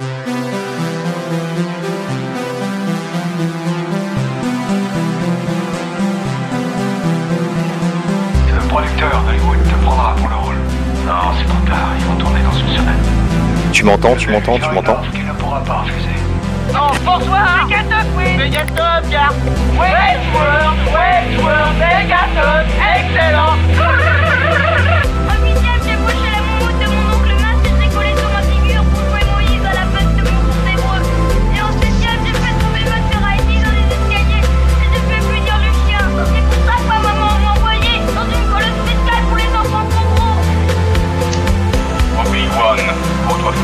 [0.00, 0.06] Le
[8.68, 10.54] producteur d'Hollywood te prendra pour le rôle.
[11.04, 12.94] Non, c'est trop tard, ils vont tourner dans une semaine.
[13.72, 16.14] Tu m'entends, tu m'entends, tu m'entends Qui ne pourra pas refuser.
[16.72, 19.34] Non, bonsoir Megaton, oui Megaton, car
[19.74, 20.78] Westworld,
[22.94, 24.07] excellent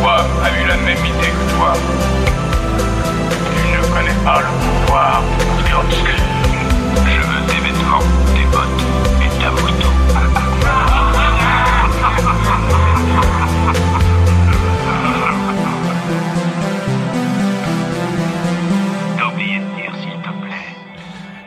[0.09, 1.73] a eu la même idée que toi.
[3.57, 4.47] Tu ne connais pas le
[4.85, 5.23] pouvoir
[5.81, 6.21] obscur.
[7.07, 8.83] Je veux tes vêtements, tes bottes
[9.23, 9.89] et ta moto.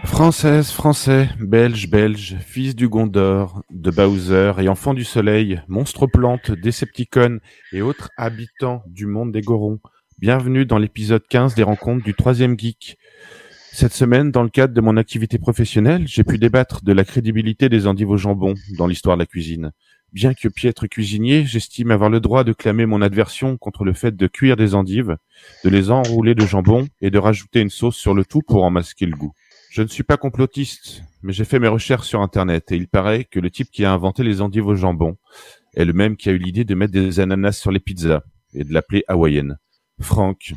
[0.04, 6.52] Française, français, belge, belge, fils du Gondor, de Bowser et enfant du soleil, monstre plante,
[6.52, 7.40] décepticon
[7.72, 9.80] et autres habitants du monde des Gorons.
[10.18, 12.98] Bienvenue dans l'épisode 15 des rencontres du troisième geek.
[13.72, 17.70] Cette semaine, dans le cadre de mon activité professionnelle, j'ai pu débattre de la crédibilité
[17.70, 19.72] des endives au jambon dans l'histoire de la cuisine.
[20.12, 24.16] Bien que piètre cuisinier, j'estime avoir le droit de clamer mon adversion contre le fait
[24.16, 25.18] de cuire des endives,
[25.64, 28.72] de les enrouler de jambon et de rajouter une sauce sur le tout pour en
[28.72, 29.34] masquer le goût.
[29.70, 33.26] Je ne suis pas complotiste, mais j'ai fait mes recherches sur Internet et il paraît
[33.26, 35.18] que le type qui a inventé les endives au jambon
[35.76, 38.64] est le même qui a eu l'idée de mettre des ananas sur les pizzas et
[38.64, 39.58] de l'appeler hawaïenne.
[40.00, 40.54] Franck,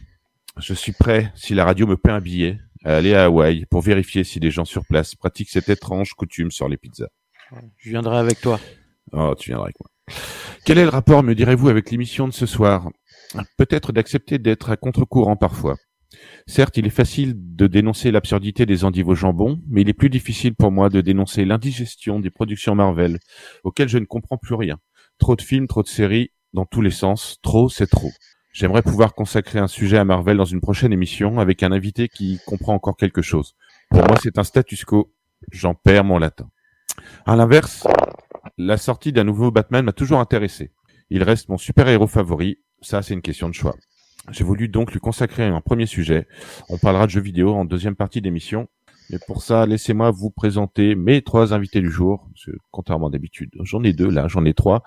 [0.59, 3.83] je suis prêt, si la radio me paie un billet, à aller à Hawaï pour
[3.83, 7.09] vérifier si les gens sur place pratiquent cette étrange coutume sur les pizzas.
[7.77, 8.59] Je viendrai avec toi.
[9.13, 10.17] Oh, tu viendras avec moi.
[10.65, 12.89] Quel est le rapport, me direz-vous, avec l'émission de ce soir?
[13.57, 15.77] Peut-être d'accepter d'être à contre-courant parfois.
[16.47, 20.11] Certes, il est facile de dénoncer l'absurdité des endives au jambon, mais il est plus
[20.11, 23.19] difficile pour moi de dénoncer l'indigestion des productions Marvel,
[23.65, 24.79] auxquelles je ne comprends plus rien.
[25.19, 28.11] Trop de films, trop de séries, dans tous les sens, trop c'est trop.
[28.53, 32.41] J'aimerais pouvoir consacrer un sujet à Marvel dans une prochaine émission avec un invité qui
[32.47, 33.55] comprend encore quelque chose.
[33.91, 35.15] Pour moi, c'est un status quo.
[35.53, 36.51] J'en perds mon latin.
[37.27, 37.87] À l'inverse,
[38.59, 40.73] la sortie d'un nouveau Batman m'a toujours intéressé.
[41.11, 42.59] Il reste mon super-héros favori.
[42.83, 43.77] Ça, c'est une question de choix.
[44.31, 46.29] J'ai voulu donc lui consacrer un premier sujet.
[46.69, 48.69] On parlera de jeux vidéo en deuxième partie d'émission.
[49.11, 52.29] Mais pour ça, laissez-moi vous présenter mes trois invités du jour.
[52.33, 54.83] Parce que, contrairement d'habitude, j'en ai deux là, j'en ai trois.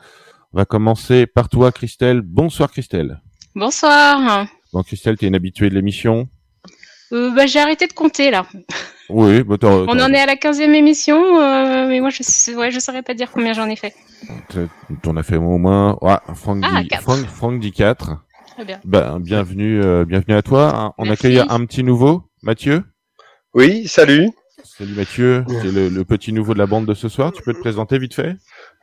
[0.54, 2.22] On va commencer par toi, Christelle.
[2.22, 3.22] Bonsoir, Christelle.
[3.56, 4.48] Bonsoir.
[4.72, 6.30] Bon, Christelle, t'es une habituée de l'émission?
[7.12, 8.46] Euh, bah, j'ai arrêté de compter là.
[9.10, 12.80] Oui, bah, On en est à la 15e émission, euh, mais moi je ouais, je
[12.80, 13.94] saurais pas dire combien j'en ai fait.
[15.02, 15.98] T'en as fait au moins.
[16.02, 17.04] Ouais, Franck, Ah, dit, quatre.
[17.04, 18.12] Franck, Franck dit 4.
[18.54, 18.80] Très bien.
[18.84, 20.94] Ben, bienvenue, euh, bienvenue à toi.
[20.98, 21.28] On Merci.
[21.28, 22.84] accueille un petit nouveau, Mathieu.
[23.54, 24.30] Oui, salut.
[24.64, 27.32] Salut Mathieu, c'est le, le petit nouveau de la bande de ce soir.
[27.32, 28.36] Tu peux te présenter vite fait?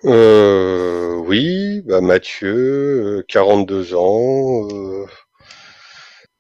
[0.05, 5.07] Euh, oui, bah Mathieu, euh, 42 ans, euh,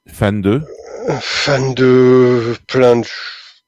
[0.08, 0.60] Fan de?
[1.20, 3.06] fan de plein de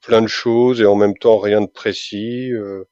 [0.06, 2.52] plein de choses et en même temps rien de précis.
[2.52, 2.84] euh,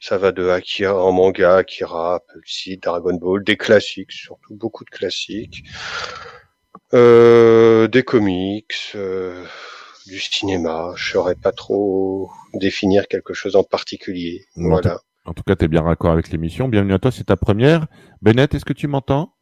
[0.00, 4.90] ça va de Akira en manga, Akira, Pulse, Dragon Ball, des classiques, surtout beaucoup de
[4.90, 5.64] classiques,
[6.94, 9.44] euh, des comics, euh,
[10.06, 10.92] du cinéma.
[10.96, 14.44] Je saurais pas trop définir quelque chose en particulier.
[14.56, 15.00] Non, Voilà.
[15.24, 16.68] En tout cas, t'es bien raccord avec l'émission.
[16.68, 17.86] Bienvenue à toi, c'est ta première.
[18.22, 19.34] Bennett, est-ce que tu m'entends?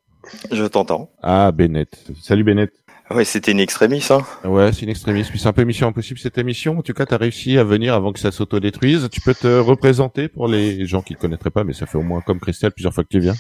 [0.51, 1.13] Je t'entends.
[1.23, 2.11] Ah, Bennett.
[2.23, 2.73] Salut Bennett.
[3.11, 4.23] Ouais, c'était une extrémie, hein.
[4.45, 5.31] Ouais, c'est une extrémiste.
[5.31, 6.79] Puis c'est un peu mission impossible cette émission.
[6.79, 9.09] En tout cas, t'as réussi à venir avant que ça s'autodétruise.
[9.13, 12.03] Tu peux te représenter pour les gens qui ne connaîtraient pas, mais ça fait au
[12.03, 13.35] moins comme Christelle plusieurs fois que tu viens.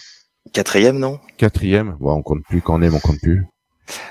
[0.52, 1.18] Quatrième, non?
[1.38, 1.96] Quatrième?
[1.98, 2.60] Bon, on compte plus.
[2.60, 3.46] Quand on aime, on compte plus.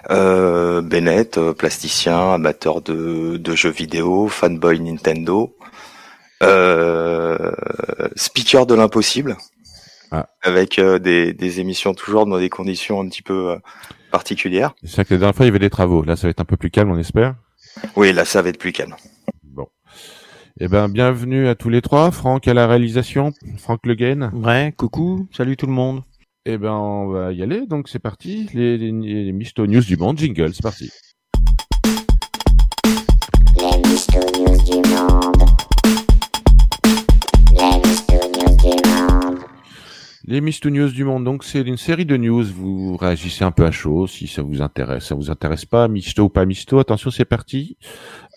[0.09, 5.56] euh, Bennett, euh, plasticien, amateur de, de jeux vidéo, fanboy Nintendo,
[6.42, 7.52] euh,
[8.16, 9.38] speaker de l'impossible,
[10.16, 10.29] Ah.
[10.44, 13.57] avec euh, des, des émissions toujours dans des conditions un petit peu euh,
[14.12, 14.75] particulières.
[14.83, 16.04] C'est vrai que la dernière fois, il y avait des travaux.
[16.04, 17.33] Là, ça va être un peu plus calme, on espère.
[17.95, 18.95] Oui, là, ça va être plus calme.
[19.44, 19.68] Bon.
[20.60, 22.12] Eh ben, bienvenue à tous les trois.
[22.12, 23.33] Franck à la réalisation.
[23.57, 24.30] Franck Le Guen.
[24.36, 26.04] Ouais, coucou, salut tout le monde.
[26.45, 27.65] Eh ben, on va y aller.
[27.65, 28.48] Donc, c'est parti.
[28.54, 30.19] Les, les, les Misto News du monde.
[30.19, 30.92] Jingle, c'est parti.
[40.33, 41.24] Les Misto News du monde.
[41.25, 42.44] Donc, c'est une série de news.
[42.44, 45.06] Vous réagissez un peu à chaud si ça vous intéresse.
[45.06, 46.80] Ça vous intéresse pas, Misto ou pas Misto.
[46.80, 47.77] Attention, c'est parti.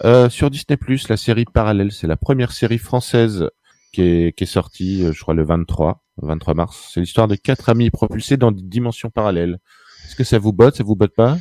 [0.04, 0.76] Euh, sur Disney+,
[1.08, 3.48] la série Parallèle, c'est la première série française
[3.94, 6.90] qui est, qui est sortie, euh, je crois, le 23, 23 mars.
[6.92, 9.58] C'est l'histoire de quatre amis propulsés dans des dimensions parallèles.
[10.04, 11.38] Est-ce que ça vous botte, ça vous botte pas?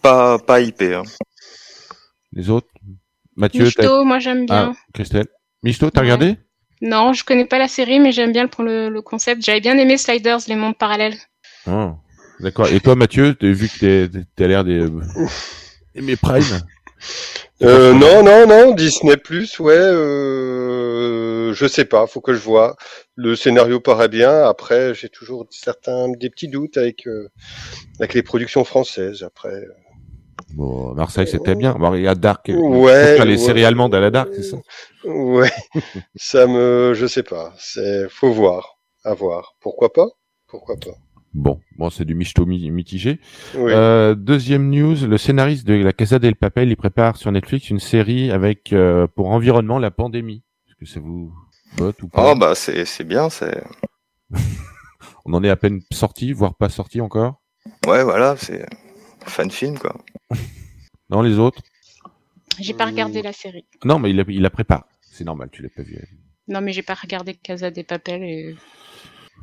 [0.00, 0.94] Pas, pas hypé.
[0.94, 1.02] Hein.
[2.32, 2.68] Les autres?
[3.34, 4.72] Mathieu, t'as- Michto, moi j'aime bien.
[4.76, 5.26] ah, Christelle.
[5.64, 6.04] Misto, t'as Ouais.
[6.06, 6.38] regardé?
[6.82, 9.42] Non, je connais pas la série, mais j'aime bien le, le, le concept.
[9.42, 11.16] J'avais bien aimé Sliders, les mondes parallèles.
[11.66, 11.92] Oh,
[12.40, 12.68] D'accord.
[12.68, 14.86] Et toi, Mathieu, t'as vu que t'as l'air des...
[15.94, 16.60] Mais Prime?
[17.62, 22.76] Euh, non, non, non, Disney Plus, ouais, euh, je sais pas, faut que je vois.
[23.14, 24.42] Le scénario paraît bien.
[24.42, 27.30] Après, j'ai toujours certains des petits doutes avec euh,
[27.98, 29.22] avec les productions françaises.
[29.22, 29.64] Après,
[30.56, 31.74] Bon, Marseille, c'était bien.
[31.74, 32.48] Bon, il y a Dark.
[32.48, 33.36] Ouais, les ouais.
[33.36, 34.56] séries allemandes à la Dark, c'est ça?
[35.04, 35.50] Ouais,
[36.16, 37.52] ça me, je sais pas.
[37.58, 39.54] C'est, faut voir, à voir.
[39.60, 40.06] Pourquoi pas?
[40.48, 40.92] Pourquoi pas?
[41.34, 43.20] Bon, bon, c'est du michto mi- mitigé.
[43.54, 43.72] Oui.
[43.72, 47.78] Euh, deuxième news, le scénariste de La Casa del Papel, il prépare sur Netflix une
[47.78, 50.42] série avec euh, pour environnement la pandémie.
[50.68, 51.30] Est-ce que ça vous
[51.76, 52.32] botte ou pas?
[52.32, 53.62] Oh bah c'est c'est bien, c'est
[55.26, 57.42] On en est à peine sorti, voire pas sorti encore?
[57.86, 58.66] ouais voilà, c'est
[59.30, 59.96] fan film quoi.
[61.10, 61.62] Non, les autres
[62.58, 63.64] J'ai pas regardé la série.
[63.84, 64.84] Non, mais il la, il la prépare.
[65.00, 65.96] C'est normal, tu l'as pas vu.
[66.48, 68.56] Non, mais j'ai pas regardé Casa des Papel et...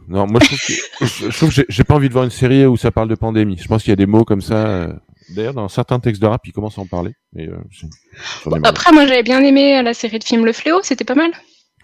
[0.10, 2.32] Non, moi je trouve que, je, je trouve que j'ai- pas envie de voir une
[2.32, 3.58] série où ça parle de pandémie.
[3.58, 4.66] Je pense qu'il y a des mots comme ça.
[4.68, 4.94] euh,
[5.30, 7.14] D'ailleurs, dans certains textes de rap, ils commencent à en parler.
[7.32, 7.56] Mais euh.
[8.64, 11.32] Après, moi j'avais bien aimé la série de films Le Fléau, c'était pas mal.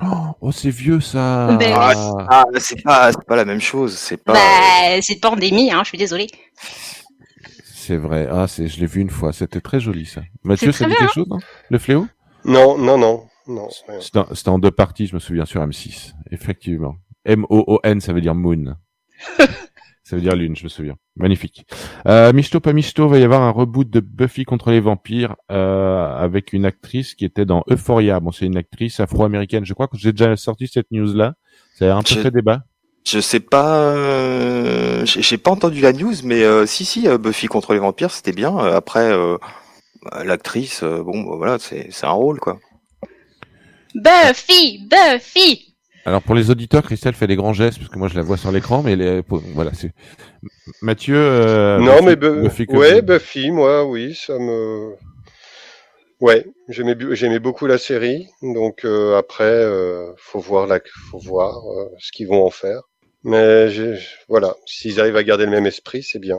[0.02, 1.56] Oh, oh, c'est vieux ça.
[1.60, 5.82] Ben Ah, c'est pas c'est pas la même chose, c'est pas Bah, c'est pandémie, hein,
[5.84, 6.28] je suis désolée.
[7.90, 8.28] C'est vrai.
[8.30, 9.34] Ah, c'est, je l'ai vu une fois.
[9.34, 10.22] C'était très joli ça.
[10.44, 11.40] Mathieu, C'est ça très dit bien, quelque chose, non?
[11.72, 12.06] Le fléau?
[12.46, 13.68] Non, non, non, non.
[14.00, 16.14] C'était en, deux parties, je me souviens, sur M6.
[16.30, 16.98] Effectivement.
[17.26, 18.76] M-O-O-N, ça veut dire moon.
[20.04, 20.98] ça veut dire lune, je me souviens.
[21.16, 21.66] Magnifique.
[22.06, 26.16] Euh, Michto, pas Michto, va y avoir un reboot de Buffy contre les vampires euh,
[26.16, 28.20] avec une actrice qui était dans Euphoria.
[28.20, 29.66] Bon, c'est une actrice afro-américaine.
[29.66, 31.34] Je crois que j'ai déjà sorti cette news-là.
[31.74, 32.66] Ça a un peu fait débat.
[33.06, 37.48] Je sais pas, euh, j'ai pas entendu la news, mais euh, si si, euh, Buffy
[37.48, 38.56] contre les vampires, c'était bien.
[38.60, 39.38] Euh, Après, euh,
[40.04, 42.60] bah, l'actrice, euh, bon, bah, voilà, c'est un rôle quoi.
[43.96, 45.76] Buffy, Buffy
[46.06, 48.38] Alors pour les auditeurs, Christelle fait des grands gestes parce que moi je la vois
[48.38, 49.92] sur l'écran, mais les, pour- voilà, c'est
[50.82, 51.18] Mathieu.
[51.18, 54.94] euh, non, Buffy- mais Bu- Buffy ouais, Buffy, moi, oui, ça me.
[56.22, 60.80] Ouais, j'aimais beaucoup la série, donc euh, après, euh, faut voir la,
[61.10, 62.82] faut voir euh, ce qu'ils vont en faire.
[63.24, 66.38] Mais j'ai- voilà, s'ils arrivent à garder le même esprit, c'est bien.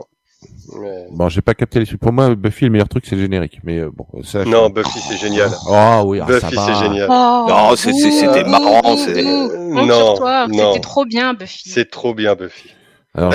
[0.79, 1.99] Mais- Bon, j'ai pas capté les suites.
[1.99, 3.59] Pour moi, Buffy, le meilleur truc, c'est le générique.
[3.63, 4.43] Mais euh, bon, ça.
[4.43, 5.51] je- Non, Buffy, c'est génial.
[5.67, 7.07] Ah oui, ah, Buffy, c'est génial.
[7.11, 8.81] Oh, Non, c'était marrant.
[8.81, 10.15] Compte Non,
[10.47, 10.73] non.
[10.73, 11.69] c'était trop bien, Buffy.
[11.69, 12.69] C'est trop bien, Buffy.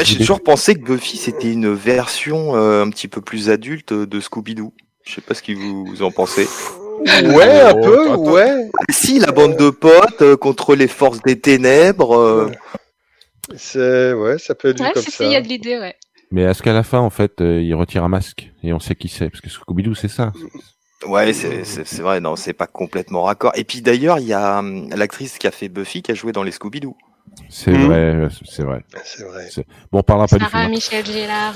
[0.05, 4.21] J'ai toujours pensé que Buffy c'était une version euh, un petit peu plus adulte de
[4.21, 4.73] Scooby-Doo.
[5.07, 6.47] Je sais pas ce que vous, en pensez.
[7.25, 8.33] Ouais, un peu, attends.
[8.33, 8.69] ouais.
[8.79, 12.17] Ah, Si, la bande de potes euh, contre les forces des ténèbres.
[12.17, 12.51] euh,
[13.55, 15.19] C'est, ouais, ça peut être vu Ouais, comme c'est ça.
[15.19, 15.95] ça, il y a de l'idée, ouais.
[16.33, 18.97] Mais est-ce qu'à la fin, en fait, euh, il retire un masque et on sait
[18.97, 19.31] qui c'est?
[19.31, 20.33] Parce que Scooby-Doo, c'est ça.
[21.07, 23.53] Ouais, c'est c'est- c'est vrai, non, c'est pas complètement raccord.
[23.55, 26.33] Et puis d'ailleurs, il y a hum, l'actrice qui a fait Buffy qui a joué
[26.33, 26.97] dans les Scooby-Doo.
[27.49, 28.85] C'est vrai, euh, c'est vrai.
[29.05, 29.47] C'est vrai.
[29.93, 30.71] Bon, on parlera pas du Sarah film.
[30.73, 31.55] Michel Gellar.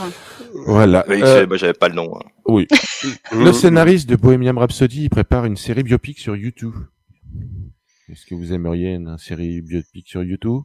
[0.67, 1.05] Voilà.
[1.09, 2.15] Oui, Euh, bah, j'avais pas le nom.
[2.17, 2.21] hein.
[2.47, 2.67] oui.
[3.33, 6.75] Le scénariste de Bohemian Rhapsody il prépare une série biopic sur YouTube.
[8.11, 10.63] Est-ce que vous aimeriez une série biopic sur YouTube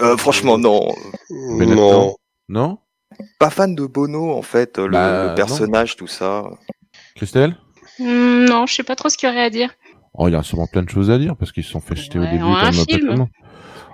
[0.00, 0.92] Euh, franchement, non.
[1.58, 2.16] Benetton Non.
[2.48, 2.78] Non?
[3.38, 6.44] Pas fan de Bono, en fait, le, Bah, le personnage, tout ça.
[7.14, 7.56] Christelle?
[8.00, 9.72] Hmm, non, je sais pas trop ce qu'il y aurait à dire.
[10.14, 11.96] Oh, il y a sûrement plein de choses à dire parce qu'ils se sont fait
[11.96, 13.26] jeter au début un film.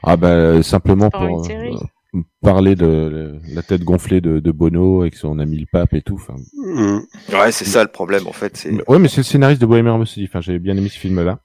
[0.03, 5.03] Ah bah euh, simplement pour euh, parler de euh, la tête gonflée de, de Bono
[5.03, 6.15] avec son ami le pape et tout.
[6.15, 7.01] Enfin, Mm.
[7.33, 8.57] Ouais, c'est ça le problème, en fait.
[8.57, 10.27] c'est mais- ouais, mais c'est le scénariste de Bohemian Rhapsody.
[10.29, 11.39] Enfin, j'avais bien aimé ce film-là.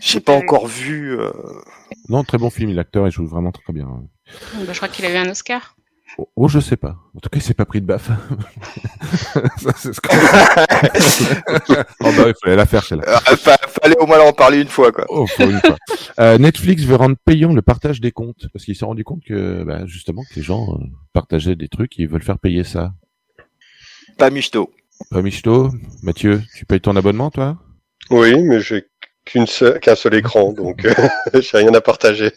[0.00, 1.18] J'ai pas encore vu.
[1.18, 1.30] euh,
[2.08, 2.72] Non, très bon film.
[2.74, 3.86] L'acteur, il joue vraiment très bien.
[4.66, 5.76] Bah, je crois qu'il a eu un Oscar.
[6.18, 6.96] Oh, oh, je sais pas.
[7.16, 8.10] En tout cas, il s'est pas pris de baffe.
[9.58, 10.08] Ça, c'est ce que-
[12.00, 13.04] oh bah, il fallait la faire celle-là.
[13.30, 15.04] euh, fa- fallait au moins en parler une fois, quoi.
[15.08, 15.76] Oh, pour une fois.
[16.18, 19.22] Euh, Netflix veut rendre payant le partage des comptes parce qu'ils se sont rendu compte
[19.24, 22.64] que, bah, justement, que les gens euh, partageaient des trucs et ils veulent faire payer
[22.64, 22.92] ça.
[24.18, 24.70] Pas Michto.
[25.10, 25.70] Pas Michto,
[26.02, 27.56] Mathieu, tu payes ton abonnement, toi?
[28.10, 28.84] Oui, mais j'ai
[29.24, 30.92] qu'une seule, qu'un seul écran, donc euh,
[31.40, 32.32] j'ai rien à partager.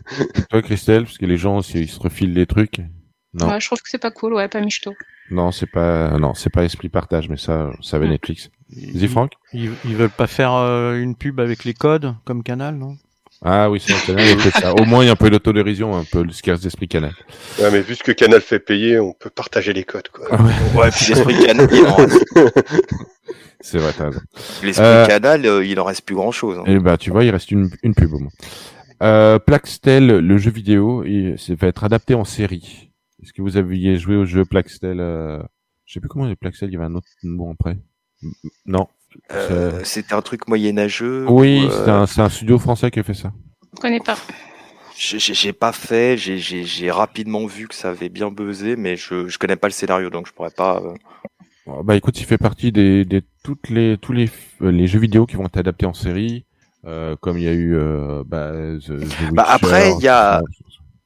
[0.50, 2.80] Toi, Christelle, parce que les gens, s'ils se refilent les trucs.
[3.34, 4.92] Non, Ouais, je trouve que c'est pas cool, ouais, pas michto.
[5.30, 8.50] non, c'est pas, non, c'est pas esprit partage, mais ça, ça va Netflix.
[8.70, 9.32] Vas-y, Franck.
[9.52, 12.96] Ils, ils veulent pas faire euh, une pub avec les codes comme Canal, non?
[13.44, 14.72] Ah oui, c'est canal, il y a peut-être ça.
[14.74, 17.12] Au moins, il y a un peu d'autodérision, un peu le scarce d'esprit canal.
[17.58, 20.26] Ouais, mais vu ce que Canal fait payer, on peut partager les codes, quoi.
[20.30, 22.24] Ah ouais, Ouais, puis l'esprit canal, il en reste,
[23.60, 24.10] c'est vrai, t'as
[24.62, 26.58] l'esprit Euh, canal, euh, il en reste plus grand chose.
[26.66, 28.30] Et bah, tu vois, il reste une, une pub au moins.
[29.02, 32.90] Euh, Plaxtel, le jeu vidéo, il, ça va être adapté en série.
[33.22, 35.42] Est-ce que vous aviez joué au jeu Plaxtel euh...
[35.84, 37.76] Je sais plus comment les Plaxtel, il y avait un autre mot après.
[38.66, 38.86] Non.
[39.32, 41.26] Euh, C'était un truc moyenâgeux.
[41.28, 43.32] Oui, ou, euh, c'est un, studio français qui a fait ça.
[43.74, 44.16] Je connais pas.
[44.96, 46.16] j'ai- pas fait.
[46.16, 50.08] J'ai- rapidement vu que ça avait bien buzzé, mais je je connais pas le scénario,
[50.08, 50.80] donc je pourrais pas.
[50.80, 54.30] euh, Bah écoute, il fait partie des, des toutes les tous les
[54.62, 56.44] euh, les jeux vidéo qui vont être adaptés en série,
[56.86, 60.42] euh, comme il y a eu euh, bah, The, The Bah, après, il y a-.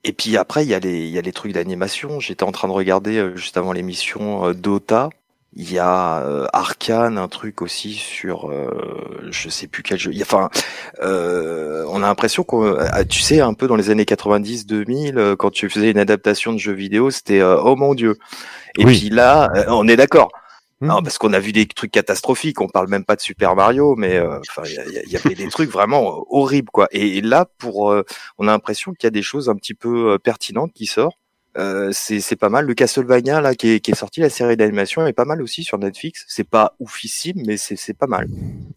[0.04, 2.20] Et puis après, il y a les, il y a les trucs d'animation.
[2.20, 5.10] J'étais en train de regarder euh, juste avant l'émission euh, Dota.
[5.58, 10.12] Il y a euh, Arcane, un truc aussi sur, euh, je sais plus quel jeu.
[10.20, 10.50] Enfin,
[11.02, 12.76] euh, on a l'impression qu'on,
[13.08, 16.58] tu sais, un peu dans les années 90-2000, euh, quand tu faisais une adaptation de
[16.58, 18.18] jeu vidéo, c'était euh, oh mon dieu.
[18.78, 18.98] Et Oui.
[18.98, 20.30] puis là, on est d'accord.
[20.80, 20.88] Hmm.
[20.88, 22.60] Non, parce qu'on a vu des trucs catastrophiques.
[22.60, 25.70] On parle même pas de Super Mario, mais euh, enfin, il y, avait des trucs
[25.70, 26.88] vraiment horribles, quoi.
[26.92, 28.04] Et, et là, pour, euh,
[28.38, 31.18] on a l'impression qu'il y a des choses un petit peu euh, pertinentes qui sortent.
[31.58, 32.66] Euh, c'est c'est pas mal.
[32.66, 35.64] Le Castlevania là qui est, qui est sorti, la série d'animation est pas mal aussi
[35.64, 36.24] sur Netflix.
[36.28, 38.28] C'est pas oufissime, mais c'est c'est pas mal.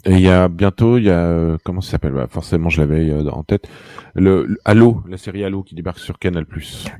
[0.05, 2.13] Et il y a bientôt, il y a euh, comment ça s'appelle?
[2.13, 3.67] Bah, Forcément, je l'avais euh, en tête.
[4.15, 6.45] Le, le Halo, la série Halo qui débarque sur Canal+.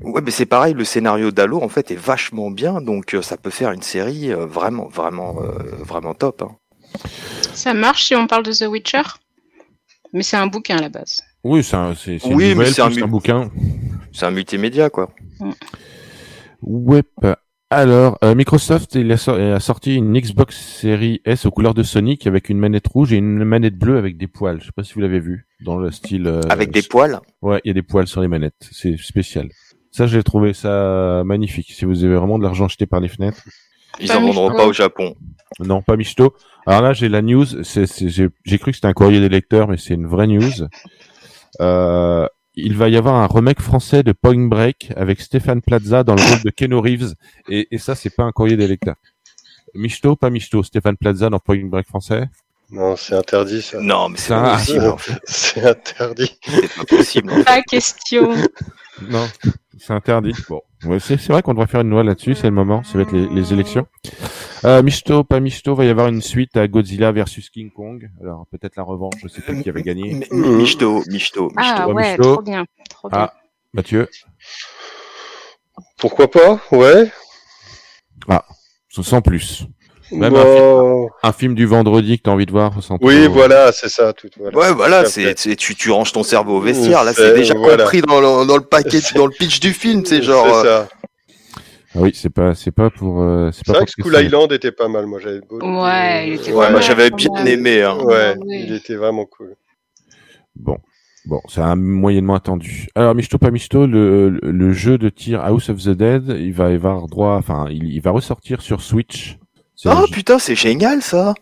[0.02, 0.74] Ouais, mais c'est pareil.
[0.74, 4.32] Le scénario d'Halo en fait est vachement bien, donc euh, ça peut faire une série
[4.32, 6.42] euh, vraiment, vraiment, euh, vraiment top.
[6.42, 6.56] hein.
[7.54, 9.02] Ça marche si on parle de The Witcher?
[10.12, 11.20] Mais c'est un bouquin à la base.
[11.44, 13.50] Oui, c'est un, c'est, c'est Oui, mais une nouvelle c'est un bouquin.
[14.12, 15.10] C'est un multimédia quoi.
[16.62, 17.02] Ouais.
[17.72, 21.84] Alors, euh, Microsoft il a, sor- a sorti une Xbox Series S aux couleurs de
[21.84, 24.60] Sonic avec une manette rouge et une manette bleue avec des poils.
[24.60, 26.26] Je sais pas si vous l'avez vu dans le style.
[26.26, 27.20] euh, Avec des poils.
[27.42, 28.68] Ouais, il y a des poils sur les manettes.
[28.72, 29.48] C'est spécial.
[29.92, 31.70] Ça, j'ai trouvé ça magnifique.
[31.72, 33.42] Si vous avez vraiment de l'argent jeté par les fenêtres.
[34.00, 35.14] Ils en vendront pas au Japon.
[35.60, 36.34] Non, pas Michto.
[36.66, 37.44] Alors là, j'ai la news.
[37.62, 40.26] C'est, c'est- j'ai, j'ai cru que c'était un courrier des lecteurs, mais c'est une vraie
[40.26, 40.50] news.
[41.60, 46.14] Euh, il va y avoir un remake français de Point Break avec Stéphane Plaza dans
[46.14, 47.14] le rôle de Keanu Reeves.
[47.48, 48.96] Et, et ça, c'est pas un courrier des lecteurs.
[49.74, 50.62] Michto, pas Michto.
[50.62, 52.28] Stéphane Plaza dans Point Break français.
[52.72, 53.78] Non, c'est interdit ça.
[53.80, 54.86] Non, mais c'est Ça- pas possible.
[54.86, 55.20] en fait.
[55.26, 56.38] C'est interdit.
[56.44, 57.32] C'est pas possible.
[57.32, 57.44] en fait.
[57.44, 58.32] Pas question.
[59.08, 59.26] Non,
[59.78, 60.34] c'est interdit.
[60.48, 62.34] Bon, ouais, c'est, c'est vrai qu'on devrait faire une loi là-dessus.
[62.34, 62.82] C'est le moment.
[62.82, 63.86] Ça va être les, les élections.
[64.64, 68.10] Euh, Michto, pas Michto, va y avoir une suite à Godzilla versus King Kong.
[68.20, 69.14] Alors peut-être la revanche.
[69.22, 70.14] Je sais pas qui avait gagné.
[70.14, 72.64] Mi- mi- Michto, Michto, Ah Michto, ouais, trop bien.
[72.88, 73.18] Trop bien.
[73.18, 73.34] Ah,
[73.72, 74.08] Mathieu.
[75.98, 77.10] Pourquoi pas Ouais.
[78.90, 79.66] Sans plus.
[80.12, 81.08] Même Bon.
[81.22, 84.12] Un film du vendredi que t'as envie de voir sans Oui, trop- voilà, c'est ça.
[84.12, 84.58] Tout, voilà.
[84.58, 87.04] Ouais, voilà, c'est, tu, tu ranges ton cerveau au vestiaire.
[87.04, 87.84] Là, C'est- déjà voilà.
[87.84, 90.04] compris dans le, dans le paquet, dans le pitch du film.
[90.04, 90.46] C'est genre.
[90.46, 90.88] C'est euh, ça.
[91.94, 94.16] Ah oui, c'est pas, c'est pas pour, euh, c'est C'est pas vrai que School.
[94.24, 95.06] Island était pas mal.
[95.06, 95.58] Moi, j'avais beau.
[95.60, 97.82] Ouais, il était Ouais, j'avais bien aimé.
[97.82, 97.98] Hein.
[98.04, 98.64] Ouais, oui.
[98.68, 99.56] il était vraiment cool.
[100.56, 100.76] Bon.
[101.26, 102.88] Bon, c'est un moyennement attendu.
[102.94, 106.70] Alors, Michto pas Michto, le, le, jeu de tir House of the Dead, il va
[106.70, 109.38] y avoir droit, enfin, il, il va ressortir sur Switch.
[109.84, 111.34] Oh le putain, c'est génial ça.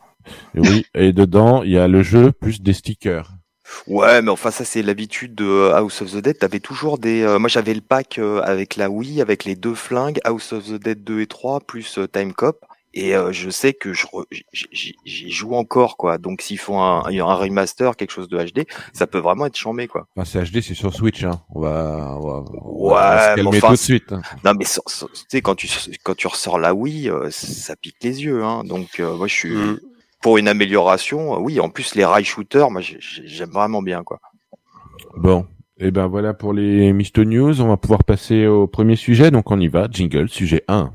[0.54, 3.32] Oui, et dedans, il y a le jeu plus des stickers.
[3.86, 6.38] Ouais, mais enfin ça c'est l'habitude de euh, House of the Dead.
[6.38, 7.22] T'avais toujours des.
[7.22, 10.64] euh, moi j'avais le pack euh, avec la Wii, avec les deux flingues, House of
[10.66, 12.64] the Dead 2 et 3 plus euh, Time Cop.
[13.00, 14.06] Et euh, je sais que je
[14.72, 16.18] j'y joue encore quoi.
[16.18, 19.86] Donc s'ils font un, un remaster, quelque chose de HD, ça peut vraiment être chambé
[19.86, 20.08] quoi.
[20.16, 21.40] Enfin, c'est HD, c'est sur Switch, hein.
[21.54, 24.12] On va, on va, on Ouais, va se calmer enfin, tout de suite.
[24.12, 24.22] hein.
[24.44, 24.96] Non mais tu
[25.28, 25.68] sais quand tu
[26.02, 28.42] quand tu ressors la Wii, euh, ça pique les yeux.
[28.42, 28.64] Hein.
[28.64, 29.78] Donc euh, moi je suis Mm.
[30.22, 31.34] pour une amélioration.
[31.34, 34.18] euh, oui, en plus les rail shooters, moi j'ai- j'ai- j'aime vraiment bien quoi.
[35.16, 35.46] Bon.
[35.80, 37.60] Et ben voilà pour les Misto News.
[37.60, 39.30] On va pouvoir passer au premier sujet.
[39.30, 39.86] Donc on y va.
[39.88, 40.90] Jingle, sujet 1.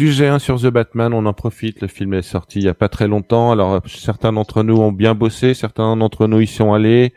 [0.00, 2.74] Sujet 1 sur The Batman, on en profite, le film est sorti il y a
[2.74, 6.46] pas très longtemps, alors euh, certains d'entre nous ont bien bossé, certains d'entre nous y
[6.46, 7.12] sont allés,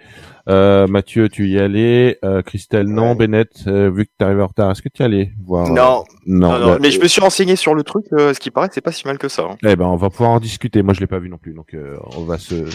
[0.49, 3.15] euh, Mathieu tu y es allé, euh, Christelle non, Ouais.
[3.19, 5.69] Bennett, euh, vu que tu arrives en retard, est-ce que tu y es allé voir
[5.69, 8.03] Non, non, non, non, bah, mais je me suis renseigné sur le truc.
[8.11, 9.43] ce qui paraît, que c'est pas si mal que ça.
[9.43, 9.55] hein.
[9.65, 10.83] Eh ben, on va pouvoir en discuter.
[10.83, 12.65] Moi, je l'ai pas vu non plus, donc euh, on va se,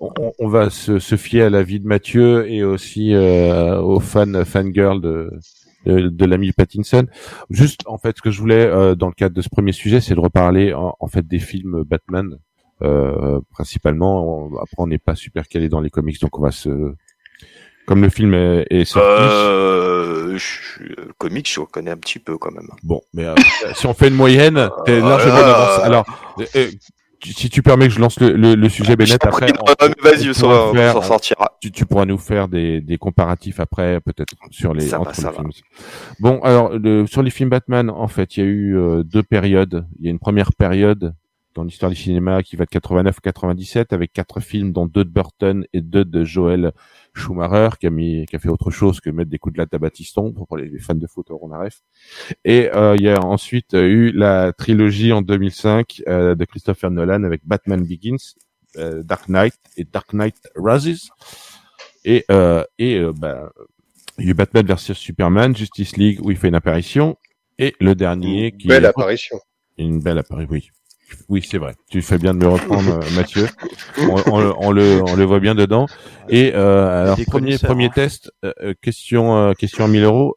[0.00, 5.02] on, va se, se fier à l'avis de Mathieu et aussi euh, aux fans, fangirls
[5.02, 5.30] de,
[5.84, 7.06] de, de l'ami Pattinson.
[7.50, 10.00] Juste, en fait, ce que je voulais euh, dans le cadre de ce premier sujet,
[10.00, 12.38] c'est de reparler en, en fait des films Batman,
[12.82, 14.44] euh, principalement.
[14.46, 16.94] On- après, on n'est pas super calé dans les comics, donc on va se,
[17.86, 19.08] comme le film est, est sorti.
[19.08, 22.68] Euh, je, euh, comics, je connais un petit peu quand même.
[22.82, 23.34] Bon, mais euh,
[23.74, 25.78] si on fait une moyenne, t'es Euh, largement euh, d'avance.
[25.84, 26.70] Alors, euh, euh,
[27.24, 30.02] tu- si tu permets que je lance le, le, le sujet, Je Bennett, après, on-
[30.02, 31.56] vas-y, on s'en sortira.
[31.60, 35.14] tu, tu pourras nous faire des, des comparatifs après, peut-être sur les Ça va, entre
[35.14, 35.42] ça les va.
[35.42, 35.50] films.
[36.20, 39.22] Bon, alors le- sur les films Batman, en fait, il y a eu euh, deux
[39.22, 39.86] périodes.
[39.98, 41.14] Il y a une première période
[41.54, 45.66] dans l'histoire du cinéma qui va de 89-97 avec quatre films, dont deux de Burton
[45.72, 46.72] et deux de Joel
[47.14, 49.72] Schumacher, qui a mis, qui a fait autre chose que mettre des coups de latte
[49.74, 51.80] à Batiston pour les, fans de foot la ref.
[52.44, 56.90] Et euh, il y a ensuite euh, eu la trilogie en 2005 euh, de Christopher
[56.90, 58.34] Nolan avec Batman Begins,
[58.76, 61.10] euh, Dark Knight et Dark Knight Rises.
[62.04, 63.52] Et, euh, et euh, bah,
[64.18, 67.16] il y a eu Batman versus Superman, Justice League où il fait une apparition.
[67.58, 69.38] Et le dernier Une qui belle apparition.
[69.78, 70.70] une belle apparition, oui.
[71.28, 71.74] Oui, c'est vrai.
[71.90, 73.46] Tu fais bien de me reprendre, euh, Mathieu.
[73.98, 75.86] On, on le- on le, on le voit bien dedans.
[76.28, 77.56] Et euh, alors, premier,
[77.90, 80.36] test, euh, euh, question, euh, question à 1000 euros.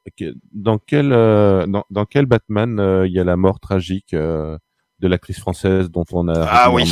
[0.53, 4.57] Dans quel, euh, dans, dans quel Batman euh, il y a la mort tragique euh,
[4.99, 6.89] de l'actrice française dont on a Ah oui.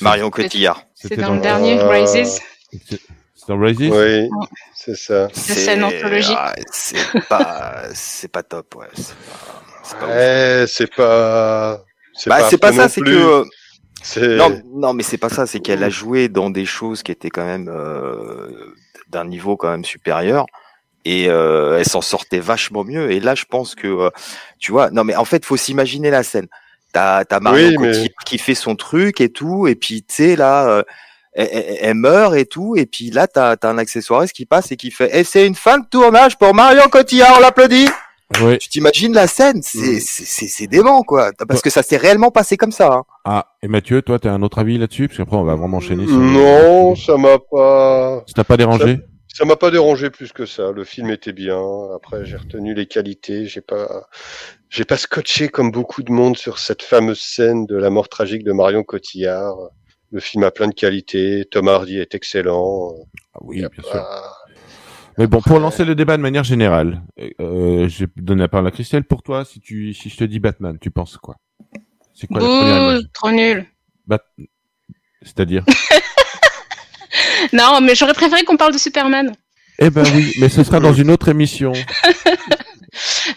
[0.00, 0.82] Marion Cotillard.
[0.94, 2.40] C'est C'était dans le dernier, Euh, Rises.
[2.86, 3.00] C'est
[3.34, 3.80] c'est dans Rises?
[3.80, 4.28] Oui,
[4.74, 5.28] c'est ça.
[5.32, 6.36] scène anthologique.
[6.38, 6.96] ah, C'est
[7.28, 8.86] pas, c'est pas top, ouais.
[8.94, 9.16] C'est
[9.98, 11.72] pas, c'est pas.
[11.74, 12.40] Ouais, c'est pas.
[12.40, 13.44] Bah, c'est pas affreux ça, c'est que
[14.02, 14.36] C'est.
[14.36, 17.30] non, non, mais c'est pas ça, c'est qu'elle a joué dans des choses qui étaient
[17.30, 18.74] quand même euh,
[19.08, 20.46] d'un niveau quand même supérieur
[21.04, 23.10] et euh, elle s'en sortait vachement mieux.
[23.12, 24.10] Et là, je pense que euh,
[24.58, 26.46] tu vois, non, mais en fait, faut s'imaginer la scène.
[26.92, 30.36] T'as t'as Marion Oui, mais- qui fait son truc et tout, et puis tu sais
[30.36, 30.66] là.
[30.68, 30.82] euh,
[31.34, 34.70] elle, elle- elle meurt et tout, et puis là t'as as un accessoiriste qui passe
[34.70, 37.88] et qui fait "Et c'est une fin de tournage pour Marion Cotillard, on l'applaudit."
[38.42, 38.58] Oui.
[38.58, 40.00] Tu t'imagines la scène, c'est Mm.
[40.00, 42.92] c'est c'est c'est dément quoi, parce que ça s'est réellement passé comme ça.
[42.92, 43.02] Hein.
[43.24, 45.08] Ah, et Mathieu, toi, tu as un autre avis là-dessus?
[45.08, 46.06] Parce qu'après, on va vraiment enchaîner.
[46.06, 48.24] sur- Non, ça m'a pas.
[48.26, 49.00] Ça t'a pas dérangé?
[49.34, 50.72] Ça m'a pas dérangé plus que ça.
[50.72, 51.58] Le film était bien.
[51.96, 53.46] Après, j'ai retenu les qualités.
[53.46, 54.06] J'ai pas,
[54.68, 58.44] j'ai pas scotché comme beaucoup de monde sur cette fameuse scène de la mort tragique
[58.44, 59.56] de Marion Cotillard.
[60.10, 61.46] Le film a plein de qualités.
[61.50, 62.92] Tom Hardy est excellent.
[63.34, 64.04] Ah oui, bien sûr.
[65.18, 67.02] Mais bon, pour lancer le débat de manière générale,
[67.40, 69.04] euh, je vais donner la parole à Christelle.
[69.04, 71.36] Pour toi, si tu, si je te dis Batman, tu penses quoi?
[72.14, 73.02] C'est quoi la première Bouh, image?
[73.12, 73.66] trop nul.
[74.06, 74.24] Bat-
[75.22, 75.64] C'est-à-dire?
[77.52, 79.32] Non, mais j'aurais préféré qu'on parle de Superman.
[79.78, 81.72] Eh ben oui, mais ce sera dans une autre émission.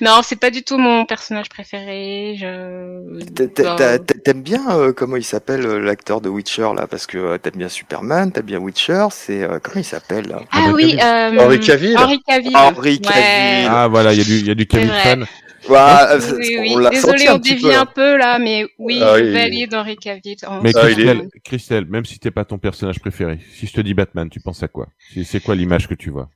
[0.02, 2.36] Non, c'est pas du tout mon personnage préféré.
[2.40, 3.24] Je...
[3.32, 7.18] Bah, t'a- T'aimes bien euh, comment il s'appelle euh, l'acteur de Witcher là Parce que
[7.18, 10.42] euh, t'aimes bien Superman, t'aimes bien Witcher, c'est euh, comment il s'appelle là?
[10.52, 11.38] Ah Henry oui, Cavill.
[11.38, 11.98] euh, Henry Cavill.
[11.98, 12.58] Henry Cavill.
[12.58, 12.98] Henry Ouais.
[13.00, 13.68] Cavill.
[13.70, 15.04] Ah voilà, il y a du, il y a du vrai.
[15.04, 15.26] fan.
[15.68, 16.74] Voilà, Oui, euh, oui, oui.
[16.76, 17.76] on Désolé, on dévie peu.
[17.76, 19.32] un peu là, mais oui, Ah je oui.
[19.34, 20.38] valide Henry Cavill.
[20.46, 23.74] en- Mais Ah, est- Christelle, Christelle, même si t'es pas ton personnage préféré, si je
[23.74, 24.90] te dis Batman, tu penses à quoi?
[25.24, 26.30] C'est quoi l'image que tu vois?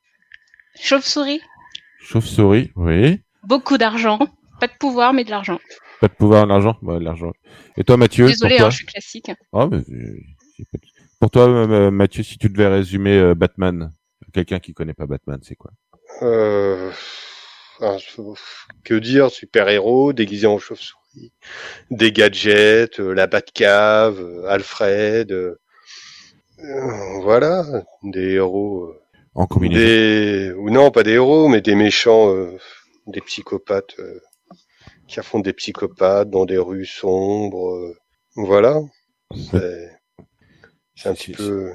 [0.82, 1.42] Chauve-souris,
[2.00, 3.22] Chauve-souris, oui.
[3.44, 4.20] beaucoup d'argent,
[4.60, 5.60] pas de pouvoir, mais de l'argent.
[6.02, 7.32] Pas de pouvoir, l'argent Ouais, l'argent.
[7.78, 9.32] Et toi, Mathieu Désolé, pour hein, toi je suis classique.
[9.54, 10.18] Ah, mais, euh,
[11.20, 13.92] Pour toi, euh, Mathieu, si tu devais résumer euh, Batman,
[14.34, 15.72] quelqu'un qui connaît pas Batman, c'est quoi?
[16.22, 16.92] Euh,
[17.82, 17.98] ah,
[18.84, 21.34] que dire, super-héros déguisé en chauve-souris,
[21.92, 25.60] des gadgets, euh, la Batcave, euh, Alfred, euh,
[26.60, 27.66] euh, voilà,
[28.04, 28.99] des héros, euh,
[29.36, 32.58] En des ou non pas des héros, mais des méchants, euh,
[33.08, 34.20] des psychopathes euh,
[35.08, 37.96] qui affrontent des psychopathes dans des rues sombres, euh,
[38.36, 38.80] voilà.
[40.96, 41.72] C'est un petit peu,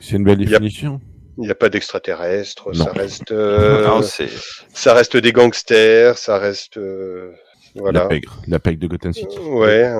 [0.00, 1.00] C'est une belle définition.
[1.36, 3.30] il n'y a pas d'extraterrestres, ça reste.
[3.32, 4.28] euh, Non, c'est
[4.72, 7.32] ça reste des gangsters, ça reste euh,
[7.74, 8.06] La voilà.
[8.06, 8.40] pègre.
[8.46, 9.38] La pègre de Gotham City.
[9.40, 9.92] Ouais,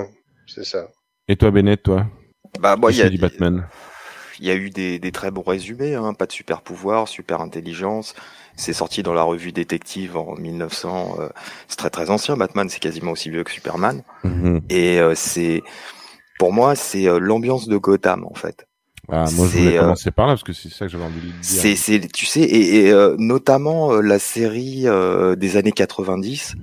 [0.46, 0.88] c'est ça.
[1.28, 2.06] Et toi, Bennett, toi?
[2.60, 3.66] Bah moi il y je a dis Batman?
[4.38, 7.40] Il y a eu des, des très bons résumés, hein, pas de super pouvoir, super
[7.40, 8.14] intelligence.
[8.56, 11.16] C'est sorti dans la revue Détective en 1900.
[11.18, 11.28] euh,
[11.68, 12.36] c'est très très ancien.
[12.36, 14.02] Batman, c'est quasiment aussi vieux que Superman.
[14.22, 14.60] Mhm.
[14.70, 15.62] Et euh, c'est,
[16.38, 18.66] pour moi, c'est euh, l'ambiance de Gotham en fait.
[19.10, 21.04] Ah, moi, je C'est, voulais euh, commencer par là parce que c'est ça que j'avais
[21.04, 21.34] envie de dire.
[21.42, 26.54] C'est, c'est, tu sais, et, et, euh, notamment euh, la série euh, des années 90.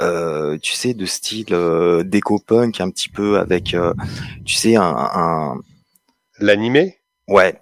[0.00, 3.92] Euh, tu sais, de style euh, déco-punk un petit peu avec, euh,
[4.44, 5.54] tu sais, un, un
[6.40, 6.98] L'animé?
[7.28, 7.54] Ouais.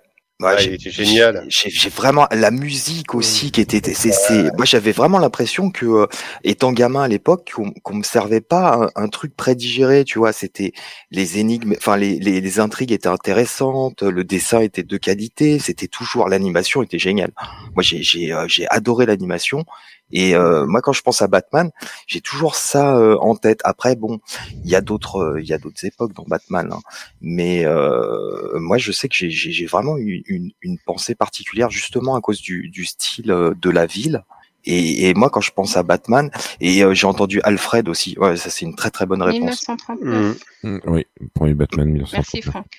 [0.44, 1.44] Ah, j'ai- génial.
[1.48, 3.80] J'ai j'ai vraiment la musique aussi qui était.
[3.94, 6.06] C'est, c'est, moi j'avais vraiment l'impression que, euh,
[6.42, 10.32] étant gamin à l'époque, qu'on, qu'on me servait pas un, un truc prédigéré, tu vois.
[10.32, 10.72] C'était
[11.12, 15.86] les énigmes, enfin les, les, les intrigues étaient intéressantes, le dessin était de qualité, c'était
[15.86, 17.30] toujours l'animation était géniale.
[17.74, 19.64] Moi j'ai j'ai euh, j'ai adoré l'animation
[20.12, 21.70] et euh, moi quand je pense à Batman,
[22.06, 23.60] j'ai toujours ça euh, en tête.
[23.64, 24.20] Après bon,
[24.64, 26.80] il y a d'autres euh, il y a d'autres époques dans Batman, hein.
[27.20, 31.70] mais euh, moi je sais que j'ai j'ai j'ai vraiment eu une, une pensée particulière
[31.70, 34.22] justement à cause du, du style euh, de la ville
[34.64, 38.36] Et, et moi, quand je pense à Batman, et euh, j'ai entendu Alfred aussi, ouais,
[38.36, 39.66] ça c'est une très très bonne réponse.
[39.66, 40.38] 1939.
[40.62, 40.68] Mm.
[40.68, 42.12] Mm, Oui, premier Batman 1939.
[42.14, 42.70] Merci Franck.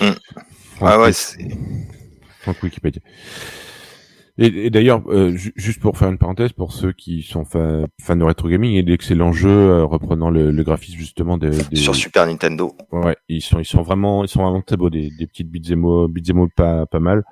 [0.00, 0.14] Ah
[0.76, 1.38] Franck ouais, c'est-
[2.42, 3.00] Franck Wikipédia.
[4.38, 7.86] Et, et d'ailleurs, euh, ju- juste pour faire une parenthèse, pour ceux qui sont fa-
[8.00, 11.36] fans de rétro gaming, il y a d'excellents jeux euh, reprenant le, le graphisme justement
[11.36, 12.72] des, des- sur Super Nintendo.
[12.92, 15.84] Ouais, ils sont ils sont vraiment ils sont vraiment très beaux des, des petites beat'em
[16.56, 17.24] pas pas mal.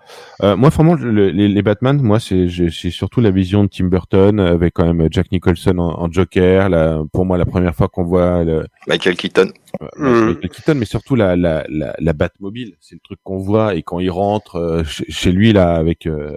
[0.43, 3.87] Euh, moi vraiment le- les, les Batman, moi c'est c'est surtout la vision de Tim
[3.87, 6.69] Burton avec quand même Jack Nicholson en, en Joker.
[6.69, 9.51] Là, pour moi la première fois qu'on voit le, Michael Keaton.
[9.97, 10.07] Mm.
[10.27, 13.83] Michael Keaton, mais surtout la la la, la Batmobile, c'est le truc qu'on voit et
[13.83, 16.37] quand il rentre euh, chez, chez lui là avec euh,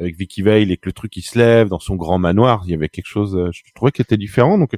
[0.00, 2.70] avec Vicky Vale et que le truc il se lève dans son grand manoir, il
[2.70, 4.58] y avait quelque chose, euh, je trouvais qu'il était différent.
[4.58, 4.76] Donc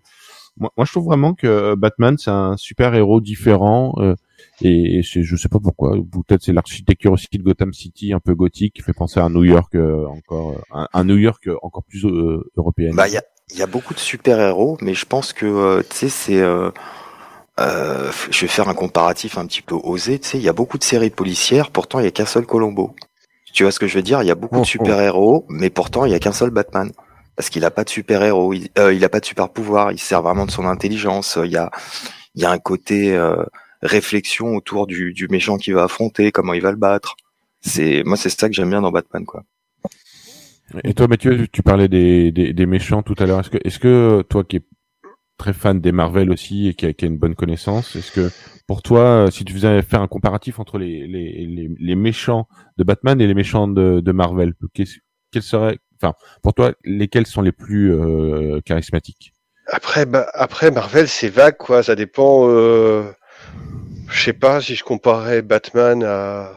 [0.57, 4.15] moi, moi je trouve vraiment que euh, Batman c'est un super héros différent euh,
[4.61, 8.35] et, je sais pas pourquoi, ou peut-être c'est l'architecture aussi de Gotham City un peu
[8.35, 11.57] gothique qui fait penser à un New York euh, encore euh, un, New York euh,
[11.63, 12.91] encore plus euh, européen.
[12.95, 13.23] Bah, il y a,
[13.57, 16.41] y a beaucoup de super-héros, mais je pense que, euh, tu sais, c'est...
[16.41, 16.71] Euh,
[17.61, 20.19] euh, je vais faire un comparatif un petit peu osé.
[20.19, 22.47] Tu sais, il y a beaucoup de séries policières, pourtant il y a qu'un seul
[22.47, 22.95] Colombo.
[23.55, 24.21] Tu vois ce que je veux dire?
[24.23, 26.91] Il y a beaucoup Oh, de super-héros, mais pourtant il y a qu'un seul Batman.
[27.37, 30.23] Parce qu'il a pas de super-héros, il, euh, il a pas de super-pouvoir, il sert
[30.23, 31.39] vraiment de son intelligence.
[31.43, 31.71] Il y a,
[32.35, 33.43] il y a un côté euh,
[33.83, 37.17] réflexion autour du, du méchant qu'il va affronter, comment il va le battre.
[37.61, 39.43] C'est moi, c'est ça que j'aime bien dans Batman, quoi.
[40.83, 43.41] Et toi, Mathieu, tu parlais des, des, des méchants tout à l'heure.
[43.41, 44.63] Est-ce que, est-ce que toi qui es
[45.37, 48.31] très fan des Marvel aussi et qui a, qui a une bonne connaissance, est-ce que
[48.67, 52.47] pour toi, euh, si tu faisais faire un comparatif entre les, les, les, les méchants
[52.79, 57.43] de Batman et les méchants de, de Marvel, quels seraient, enfin, pour toi, lesquels sont
[57.43, 59.33] les plus euh, charismatiques?
[59.67, 61.83] Après, bah, après Marvel, c'est vague, quoi.
[61.83, 62.47] Ça dépend.
[62.49, 63.05] Euh...
[64.11, 66.53] Je sais pas si je comparais Batman à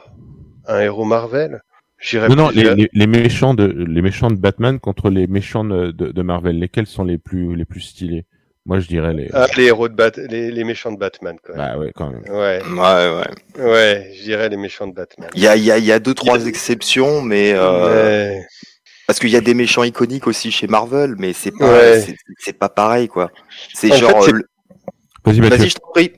[0.67, 1.61] un héros Marvel.
[1.99, 5.25] J'irais Non, non, les, vers- les, les méchants de les méchants de Batman contre les
[5.25, 8.25] méchants de, de, de Marvel, lesquels sont les plus les plus stylés?
[8.67, 9.29] Moi, je dirais les.
[9.33, 10.11] Ah, les héros de Bat...
[10.17, 11.65] les, les méchants de Batman, quand même.
[11.73, 12.23] Bah ouais, quand même.
[12.29, 13.21] Ouais, Ouais,
[13.57, 13.63] ouais.
[13.65, 15.29] ouais, je dirais les méchants de Batman.
[15.35, 18.45] Il y a, y a, y a deux, trois a- exceptions, mais euh, Mais-
[19.07, 22.05] parce qu'il y a des méchants iconiques aussi chez Marvel, mais c'est pas, Ouais.
[22.39, 23.31] c'est- pas pareil, quoi.
[23.73, 24.43] C'est En genre, fait, le-
[25.23, 26.11] Vas-y, vas-y, je t'en prie.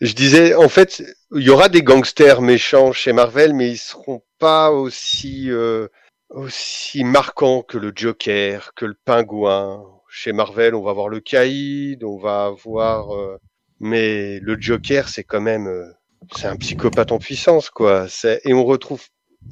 [0.00, 1.02] Je disais, en fait,
[1.34, 5.88] il y aura des gangsters méchants chez Marvel, mais ils seront pas aussi euh,
[6.30, 9.84] aussi marquants que le Joker, que le Pingouin.
[10.14, 13.38] Chez Marvel, on va voir le Caïd, on va avoir, euh,
[13.80, 15.90] mais le Joker, c'est quand même, euh,
[16.36, 18.06] c'est un psychopathe en puissance, quoi.
[18.08, 19.02] C'est et on retrouve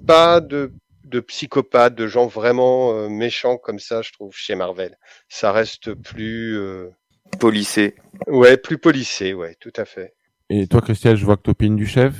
[0.07, 0.73] pas de
[1.05, 4.97] de psychopathes, de gens vraiment euh, méchants comme ça, je trouve, chez Marvel.
[5.29, 6.91] Ça reste plus, euh,
[7.39, 7.95] Policé.
[8.27, 10.15] ouais, plus policé, ouais, tout à fait.
[10.51, 12.15] Et toi, Christian, je vois que t'opines du chef.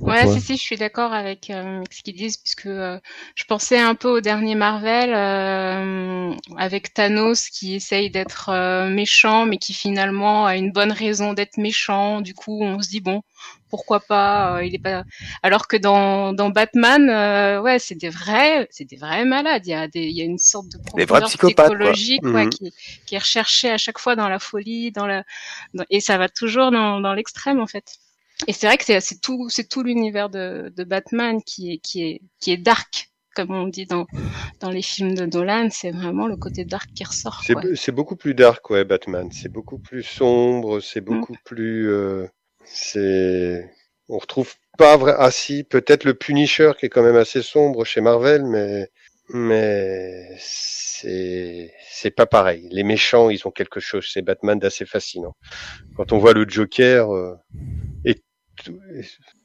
[0.00, 2.98] Ouais, si, si, je suis d'accord avec, euh, avec ce qu'ils disent, puisque euh,
[3.34, 9.46] je pensais un peu au dernier Marvel, euh, avec Thanos qui essaye d'être euh, méchant,
[9.46, 12.20] mais qui finalement a une bonne raison d'être méchant.
[12.20, 13.22] Du coup, on se dit, bon,
[13.68, 15.04] pourquoi pas, euh, il est pas...
[15.42, 19.66] Alors que dans, dans Batman, euh, ouais, c'est des vrais, c'est des vrais malades.
[19.66, 21.06] Il y a des, il y a une sorte de profondeur
[21.38, 21.50] quoi.
[21.66, 22.50] psychologique, ouais, Mhm.
[22.50, 22.72] qui,
[23.06, 25.24] qui est recherchée à chaque fois dans la folie, dans la,
[25.74, 27.98] dans- et ça va toujours dans, dans l'extrême, en fait.
[28.46, 32.02] Et c'est vrai que c'est tout, c'est tout l'univers de, de Batman qui est, qui
[32.02, 34.06] est, qui est dark, comme on dit dans,
[34.60, 35.68] dans les films de Nolan.
[35.70, 37.42] C'est vraiment le côté dark qui ressort.
[37.74, 39.30] C'est beaucoup plus dark, ouais, Batman.
[39.32, 40.80] C'est beaucoup plus sombre, Mm.
[40.80, 41.90] c'est beaucoup plus.
[41.90, 42.26] euh,
[42.64, 43.70] c'est.
[44.08, 45.14] On retrouve pas vrai.
[45.18, 48.88] Ah si, peut-être le Punisher qui est quand même assez sombre chez Marvel, mais
[49.28, 52.68] mais c'est c'est pas pareil.
[52.72, 54.08] Les méchants, ils ont quelque chose.
[54.12, 55.36] C'est Batman d'assez fascinant.
[55.96, 57.36] Quand on voit le Joker euh,
[58.04, 58.22] et
[58.64, 58.78] tout-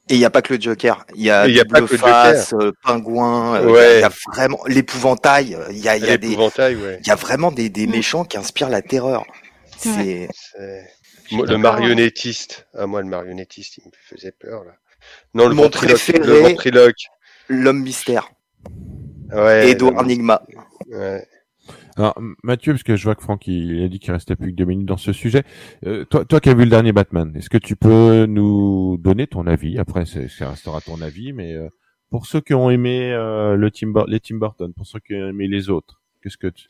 [0.09, 1.05] Et il n'y a pas que le Joker.
[1.15, 3.55] Il y a y a pas Double que le Face, euh, Pingouin.
[3.55, 3.97] euh, il y a- Ouais.
[3.97, 5.55] Il y a vraiment l'épouvantail.
[5.55, 6.99] euh, Il y a, il y a des, ouais.
[7.05, 7.91] y a vraiment des, des Mm.
[7.91, 9.25] méchants qui inspirent la terreur.
[9.77, 10.29] C'est-
[11.31, 12.67] le marionnettiste.
[12.77, 14.73] Ah moi, le marionnettiste, il me faisait peur là.
[15.33, 15.99] Non, le Mon ventriloque.
[16.07, 16.41] Le préféré.
[16.51, 16.95] ventriloque.
[17.47, 18.29] l'homme mystère.
[19.31, 19.69] Ouais.
[19.69, 20.41] Edouard le- Nigma.
[20.87, 21.27] Ouais.
[21.97, 24.55] Alors, Mathieu, parce que je vois que Franck il a dit qu'il restait plus que
[24.57, 25.43] deux minutes dans ce sujet.
[25.85, 29.27] Euh, toi, toi qui as vu le dernier Batman, est-ce que tu peux nous donner
[29.27, 29.77] ton avis?
[29.77, 31.67] Après, ça restera ton avis, mais euh,
[32.09, 35.29] pour ceux qui ont aimé euh, le Tim les Tim Burton, pour ceux qui ont
[35.29, 36.67] aimé les autres, qu'est-ce que tu,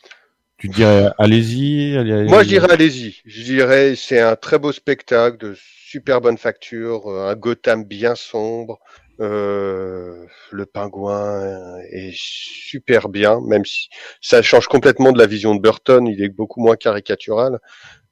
[0.58, 1.10] tu dirais?
[1.18, 1.98] Allez-y.
[1.98, 3.22] allez- Moi, je dirais allez-y.
[3.26, 8.16] Je dirais c'est un très beau spectacle de super bonne facture, euh, un Gotham bien
[8.16, 8.80] sombre.
[9.22, 13.88] Euh, le pingouin est super bien, même si
[14.22, 16.06] ça change complètement de la vision de Burton.
[16.08, 17.60] Il est beaucoup moins caricatural,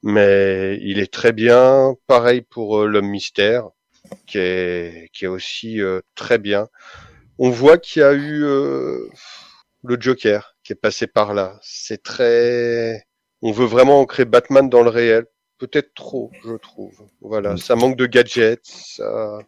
[0.02, 1.94] mais il est très bien.
[2.06, 3.68] Pareil pour euh, l'homme mystère,
[4.26, 6.68] qui est qui est aussi euh, très bien.
[7.38, 9.08] On voit qu'il y a eu euh,
[9.84, 11.58] le Joker qui est passé par là.
[11.62, 13.02] C'est très,
[13.42, 15.26] on veut vraiment ancrer Batman dans le réel.
[15.58, 16.94] Peut-être trop, je trouve.
[17.20, 17.58] Voilà, Mm.
[17.58, 18.60] ça manque de gadgets.
[18.64, 19.38] Ça...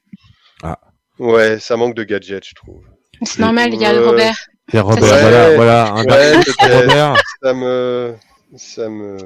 [0.62, 0.79] Ah.
[1.19, 2.83] Ouais, ça manque de gadgets, je trouve.
[3.23, 4.37] C'est normal, il y a le Robert.
[4.71, 5.57] C'est Robert, c'est- voilà, Ouais.
[5.57, 6.57] voilà, un Ouais, Batman peut-être.
[6.91, 7.15] Robert.
[7.43, 8.15] ça me,
[8.57, 9.17] ça me,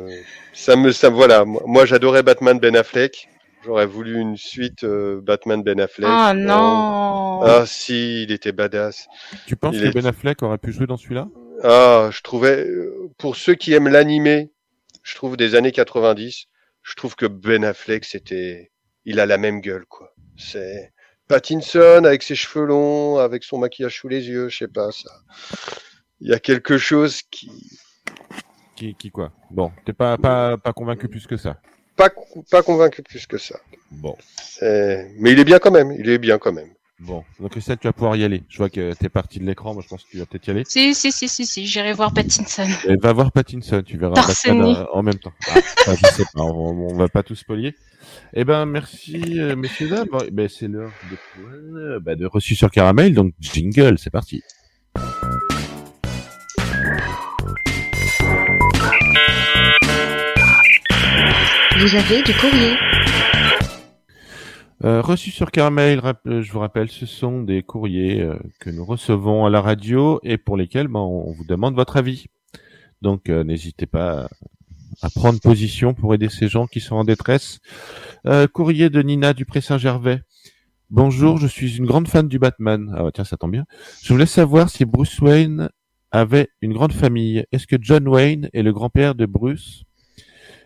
[0.53, 1.44] ça me, ça voilà.
[1.44, 3.29] Moi, j'adorais Batman Ben Affleck.
[3.64, 6.09] J'aurais voulu une suite euh, Batman Ben Affleck.
[6.11, 7.40] Oh Non.
[7.42, 9.07] Ah si, il était badass.
[9.46, 11.29] Tu penses Il que est- Ben Affleck aurait pu jouer dans celui-là?
[11.62, 14.50] Ah, je trouvais, euh, pour ceux qui aiment l'animé,
[15.03, 16.46] je trouve des années 90,
[16.83, 18.70] je trouve que Ben Affleck, c'était,
[19.05, 20.14] il a la même gueule, quoi.
[20.38, 20.90] C'est
[21.30, 25.10] Pattinson avec ses cheveux longs, avec son maquillage sous les yeux, je sais pas, ça.
[26.20, 27.52] Il y a quelque chose qui,
[28.74, 31.60] qui, qui quoi Bon, t'es pas, pas, pas convaincu plus que ça.
[31.94, 32.10] pas,
[32.50, 33.60] pas convaincu plus que ça.
[33.92, 34.16] Bon,
[34.60, 36.74] Mais il est bien quand même, il est bien quand même.
[37.00, 37.24] Bon.
[37.40, 38.42] Donc Christelle, tu vas pouvoir y aller.
[38.48, 40.50] Je vois que t'es parti de l'écran, moi je pense que tu vas peut-être y
[40.50, 40.62] aller.
[40.68, 42.68] Si, si, si, si, si, j'irai voir Pattinson.
[42.88, 45.32] Et va voir Pattinson, tu verras Batman euh, en même temps.
[45.48, 47.74] Ah, je sais pas, on, on va pas tout spolier.
[48.34, 50.08] Eh ben, merci, euh, messieurs, dames.
[50.10, 54.10] Bon, eh ben, c'est l'heure de, euh, bah, de reçu sur caramel, donc jingle, c'est
[54.10, 54.42] parti.
[61.78, 62.89] Vous avez du courrier.
[64.82, 68.82] Euh, reçu sur Caramel, euh, je vous rappelle, ce sont des courriers euh, que nous
[68.82, 72.28] recevons à la radio et pour lesquels ben, on vous demande votre avis.
[73.02, 74.30] Donc euh, n'hésitez pas
[75.02, 77.60] à prendre position pour aider ces gens qui sont en détresse.
[78.52, 80.22] Courrier de Nina Dupré Saint-Gervais.
[80.88, 82.94] Bonjour, je suis une grande fan du Batman.
[82.96, 83.66] Ah tiens, ça tombe bien.
[84.02, 85.68] Je voulais savoir si Bruce Wayne
[86.10, 87.44] avait une grande famille.
[87.52, 89.84] Est-ce que John Wayne est le grand-père de Bruce?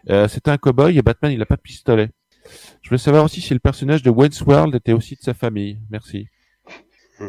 [0.08, 2.10] C'est un cow-boy et Batman, il a pas de pistolet.
[2.82, 5.78] Je voulais savoir aussi si le personnage de Wayne's World était aussi de sa famille.
[5.90, 6.28] Merci.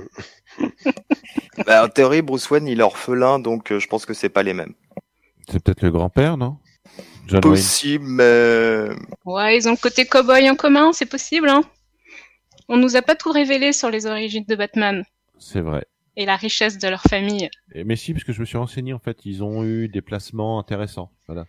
[1.65, 4.43] Bah, en théorie, Bruce Wayne, il est orphelin, donc euh, je pense que c'est pas
[4.43, 4.73] les mêmes.
[5.49, 6.57] C'est peut-être le grand-père, non?
[7.27, 7.55] John Wayne.
[7.55, 8.89] Possible, mais
[9.25, 11.61] Ouais, ils ont le côté cow-boy en commun, c'est possible, hein.
[12.67, 15.03] On nous a pas tout révélé sur les origines de Batman
[15.37, 15.85] C'est vrai.
[16.15, 17.49] et la richesse de leur famille.
[17.73, 20.01] Et- Mais si, parce que je me suis renseigné, en fait, ils ont eu des
[20.01, 21.11] placements intéressants.
[21.27, 21.45] Voilà.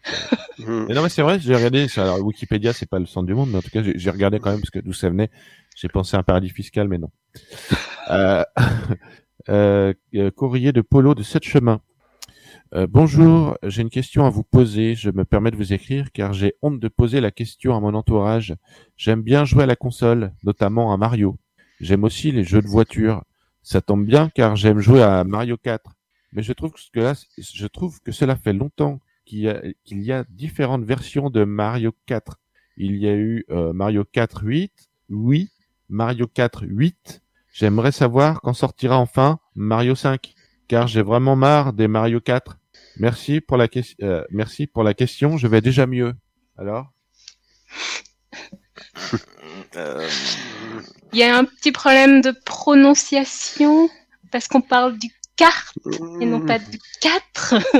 [0.58, 0.86] Mhm.
[0.88, 3.50] Mais non, mais c'est vrai, j'ai regardé, alors, Wikipédia, c'est pas le centre du monde,
[3.50, 5.30] mais en tout cas, j'ai regardé quand même, parce que d'où ça venait.
[5.76, 7.10] J'ai pensé à un paradis fiscal, mais non.
[8.10, 8.42] euh,
[9.48, 11.80] euh, euh, courrier de Polo de Sept Chemins.
[12.74, 14.94] Euh, bonjour, j'ai une question à vous poser.
[14.94, 17.94] Je me permets de vous écrire car j'ai honte de poser la question à mon
[17.94, 18.56] entourage.
[18.96, 21.38] J'aime bien jouer à la console, notamment à Mario.
[21.80, 23.22] J'aime aussi les jeux de voiture.
[23.62, 25.92] Ça tombe bien car j'aime jouer à Mario 4.
[26.32, 30.02] Mais je trouve que, là, je trouve que cela fait longtemps qu'il y, a, qu'il
[30.02, 32.38] y a différentes versions de Mario 4.
[32.78, 34.72] Il y a eu euh, Mario 4 8,
[35.10, 35.50] oui,
[35.90, 37.22] Mario 4 8.
[37.52, 40.32] J'aimerais savoir quand sortira enfin Mario 5,
[40.68, 42.56] car j'ai vraiment marre des Mario 4.
[42.98, 46.14] Merci pour la, ques- euh, merci pour la question, je vais déjà mieux.
[46.56, 46.92] Alors?
[49.76, 50.08] Euh,
[51.12, 53.88] Il y a un petit problème de prononciation
[54.30, 55.74] parce qu'on parle du carte
[56.20, 57.54] et non pas du 4.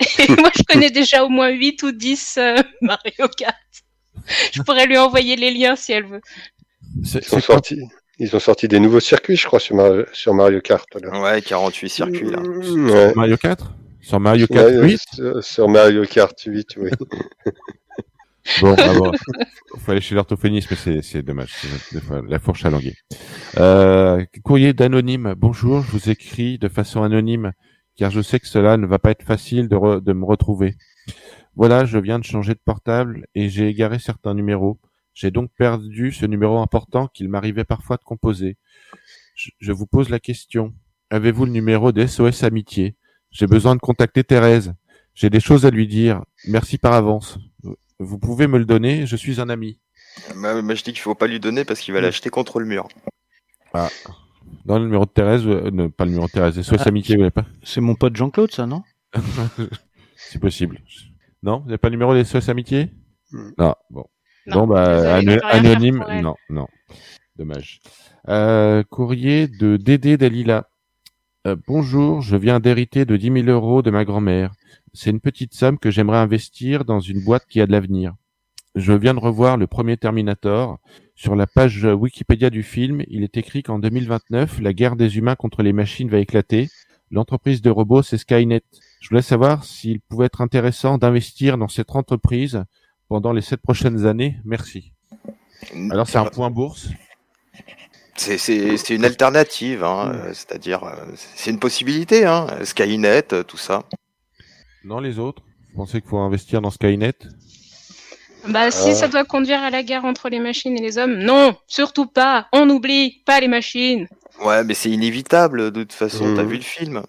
[0.18, 3.56] et moi, je connais déjà au moins 8 ou 10 euh, Mario Kart.
[4.52, 6.20] Je pourrais lui envoyer les liens si elle veut.
[7.00, 7.80] Ils sont c'est quoi sortis,
[8.18, 10.86] ils ont sorti des nouveaux circuits, je crois, sur, Mar- sur Mario Kart.
[11.00, 11.20] Là.
[11.20, 12.40] ouais, 48 circuits là.
[12.40, 13.12] Ouais.
[13.14, 16.90] Mario 4 Sur Mario 4 Ouais, 8 sur, sur Mario Kart 8, oui.
[18.60, 19.12] Bon, ah bon.
[19.78, 21.52] faut aller chez l'orthophoniste, mais c'est, dommage.
[22.26, 22.94] La fourche à languer.
[23.58, 25.34] Euh, courrier d'anonyme.
[25.36, 27.52] Bonjour, je vous écris de façon anonyme,
[27.96, 30.76] car je sais que cela ne va pas être facile de, re- de me retrouver.
[31.56, 34.78] Voilà, je viens de changer de portable et j'ai égaré certains numéros.
[35.14, 38.56] J'ai donc perdu ce numéro important qu'il m'arrivait parfois de composer.
[39.34, 40.72] Je, je vous pose la question.
[41.10, 42.96] Avez-vous le numéro des SOS Amitié?
[43.30, 44.74] J'ai besoin de contacter Thérèse.
[45.14, 46.22] J'ai des choses à lui dire.
[46.46, 47.38] Merci par avance.
[48.00, 49.80] Vous pouvez me le donner, je suis un ami.
[50.40, 52.66] Bah, moi, je dis qu'il faut pas lui donner parce qu'il va l'acheter contre le
[52.66, 52.88] mur.
[54.64, 56.88] Dans le numéro de Thérèse, euh, non, pas le numéro de Thérèse, SOS Ah.
[56.88, 58.82] Amitié, vous l'avez pas C'est mon pote Jean-Claude, ça, non?
[60.16, 60.80] C'est possible.
[61.42, 62.90] Non, vous n'avez pas le numéro des SOS Amitié
[63.30, 63.50] Hmm.
[63.58, 64.04] Non, bon.
[64.46, 66.22] Non, bon, bah, désolé, ano- je peux rien faire anonyme, pour elle.
[66.22, 66.66] non, non.
[67.36, 67.80] Dommage.
[68.30, 70.66] Euh, courrier de Dédé Dalila.
[71.46, 74.52] Euh, bonjour, je viens d'hériter de 10 000 euros de ma grand-mère.
[75.00, 78.16] C'est une petite somme que j'aimerais investir dans une boîte qui a de l'avenir.
[78.74, 80.80] Je viens de revoir le premier Terminator.
[81.14, 85.36] Sur la page Wikipédia du film, il est écrit qu'en 2029, la guerre des humains
[85.36, 86.68] contre les machines va éclater.
[87.12, 88.62] L'entreprise de robots, c'est Skynet.
[89.00, 92.64] Je voulais savoir s'il pouvait être intéressant d'investir dans cette entreprise
[93.08, 94.38] pendant les sept prochaines années.
[94.44, 94.94] Merci.
[95.92, 96.88] Alors, c'est un point bourse.
[98.16, 102.48] C'est une alternative, hein, c'est-à-dire euh, c'est une possibilité, hein.
[102.64, 103.84] Skynet, euh, tout ça.
[104.84, 107.12] Non, les autres Vous pensez qu'il faut investir dans Skynet?
[108.48, 108.94] Bah, si Euh.
[108.94, 112.46] ça doit conduire à la guerre entre les machines et les hommes, non, surtout pas.
[112.52, 114.08] On n'oublie pas les machines.
[114.42, 116.34] Ouais, mais c'est inévitable de toute façon.
[116.34, 116.48] T'as Mhm.
[116.48, 117.02] vu le film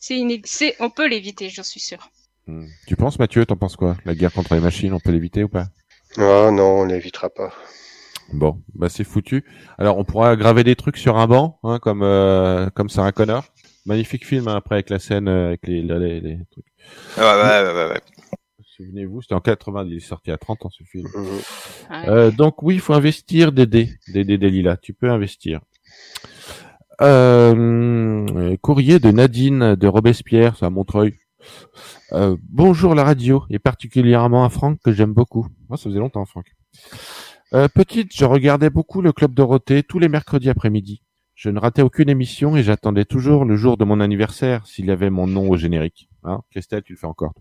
[0.00, 2.10] C'est iné- c'est- on peut l'éviter, j'en suis sûr.
[2.46, 2.66] Hmm.
[2.86, 3.96] Tu penses, Mathieu, t'en penses quoi?
[4.04, 5.66] La guerre contre les machines, on peut l'éviter ou pas?
[6.18, 7.52] Ah non, on l'évitera pas.
[8.32, 9.44] Bon, bah c'est foutu.
[9.78, 13.44] Alors, on pourra graver des trucs sur un banc, hein, comme euh, comme Sarah Connor?
[13.86, 16.66] Magnifique film hein, après avec la scène euh, avec les, les, les trucs.
[17.18, 18.00] Ouais, ouais, ouais, ouais, ouais.
[18.76, 21.08] Souvenez-vous, c'était en 80, il est sorti à 30 ans ce film.
[21.14, 21.24] Mhm.
[21.90, 22.08] Ouais.
[22.08, 25.60] Euh, donc oui, il faut investir Dédé, Dédé Delila, tu peux investir.
[27.00, 31.14] Euh, courrier de Nadine de Robespierre, c'est à Montreuil.
[32.12, 35.46] Euh, bonjour la radio, et particulièrement à Franck que j'aime beaucoup.
[35.68, 36.46] Moi, ça faisait longtemps, Franck.
[37.52, 41.02] Euh, petite, je regardais beaucoup le Club Dorothée tous les mercredis après-midi.
[41.34, 44.90] Je ne ratais aucune émission et j'attendais toujours le jour de mon anniversaire s'il y
[44.90, 46.08] avait mon nom au générique.
[46.22, 47.32] Hein Christelle, tu le fais encore.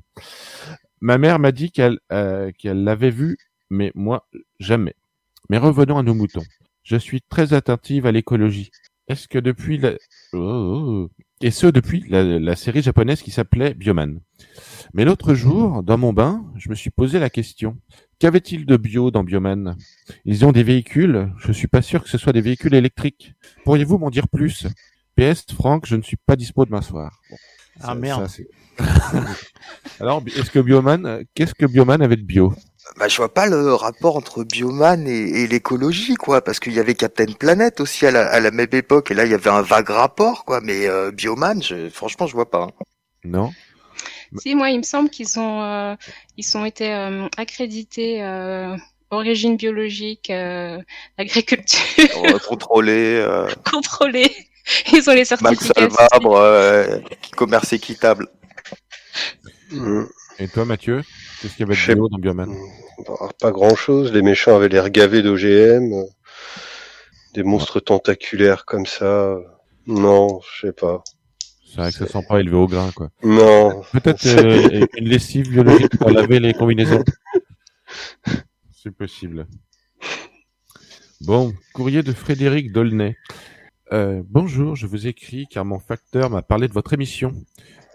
[0.99, 3.37] Ma mère m'a dit qu'elle euh, qu'elle l'avait vu,
[3.69, 4.27] mais moi,
[4.59, 4.95] jamais.
[5.49, 6.43] Mais revenons à nos moutons.
[6.83, 8.71] Je suis très attentive à l'écologie.
[9.07, 9.93] Est-ce que depuis la...
[10.33, 11.11] Oh, oh.
[11.41, 14.21] Et ce, depuis la série japonaise qui s'appelait Bioman.
[14.93, 17.77] Mais l'autre jour, dans mon bain, je me suis posé la question.
[18.27, 19.75] Qu'avait-il de bio dans Bioman
[20.23, 21.29] Ils ont des véhicules.
[21.39, 23.33] Je suis pas sûr que ce soit des véhicules électriques.
[23.65, 24.65] Pourriez-vous m'en dire plus?
[25.17, 27.19] PS, Franck, je ne suis pas dispo demain soir.
[27.29, 27.35] Bon,
[27.81, 28.27] Ah, ça- merde.
[28.29, 28.41] ça,
[29.99, 32.53] Alors, est-ce que Bioman, euh, qu'est-ce que Bioman avait de bio?
[32.97, 36.79] Bah, je vois pas le rapport entre Bioman et, et l'écologie, quoi, parce qu'il y
[36.79, 39.49] avait Captain Planet aussi à la, à la même époque, et là il y avait
[39.49, 42.63] un vague rapport, quoi, mais euh, Bioman, je, franchement, je vois pas.
[42.63, 42.71] hein.
[43.25, 43.51] Non?
[44.39, 45.95] Si, moi, il me semble qu'ils ont, euh,
[46.37, 48.75] ils ont été euh, accrédités euh,
[49.13, 50.79] origine biologique, euh,
[51.17, 51.79] agriculture
[52.47, 54.31] Contrôler, euh, contrôlée.
[54.91, 55.89] Ils ont les Max certificats.
[55.89, 56.99] Salvabre, euh,
[57.35, 58.27] commerce équitable.
[60.39, 61.03] Et toi, Mathieu
[61.41, 62.55] Qu'est-ce qu'il y avait de bio dans Bioman?
[63.05, 64.13] Bah, pas grand chose.
[64.13, 66.05] Les méchants avaient l'air gavés d'OGM.
[67.33, 69.37] Des monstres tentaculaires comme ça.
[69.85, 71.03] Non, je sais pas.
[71.73, 73.09] C'est vrai que ça sent pas élevé au grain, quoi.
[73.23, 73.81] Non.
[73.93, 77.03] Peut-être euh, une lessive biologique pour laver les combinaisons.
[78.71, 79.47] C'est possible.
[81.21, 83.17] Bon, courrier de Frédéric Dolnay.
[83.91, 87.33] Euh, bonjour, je vous écris car mon facteur m'a parlé de votre émission.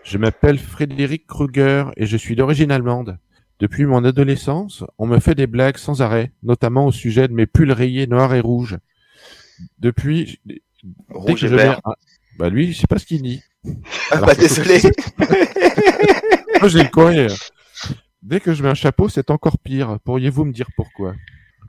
[0.02, 3.18] Je m'appelle Frédéric Kruger et je suis d'origine allemande.
[3.60, 7.46] Depuis mon adolescence, on me fait des blagues sans arrêt, notamment au sujet de mes
[7.46, 8.78] pulls rayés noirs et rouges.
[9.78, 10.62] Depuis, dès
[11.10, 11.80] Rouge que et je mets vert.
[11.84, 11.94] un-
[12.38, 13.42] Bah lui, je sais pas ce qu'il dit.
[13.66, 13.70] Ah,
[14.16, 14.80] Alors bah désolé.
[16.60, 17.26] Moi, j'ai le courrier.
[18.22, 19.98] Dès que je mets un chapeau, c'est encore pire.
[20.04, 21.14] Pourriez-vous me dire pourquoi?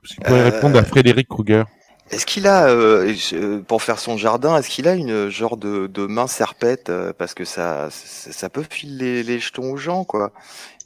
[0.02, 1.64] Parce qu'il pourrait Euh, répondre à Frédéric Kruger.
[2.10, 3.14] Est-ce qu'il a, euh,
[3.68, 7.34] pour faire son jardin, est-ce qu'il a une genre de, de main serpette euh, parce
[7.34, 10.32] que ça, ça, ça peut filer les, les jetons aux gens, quoi.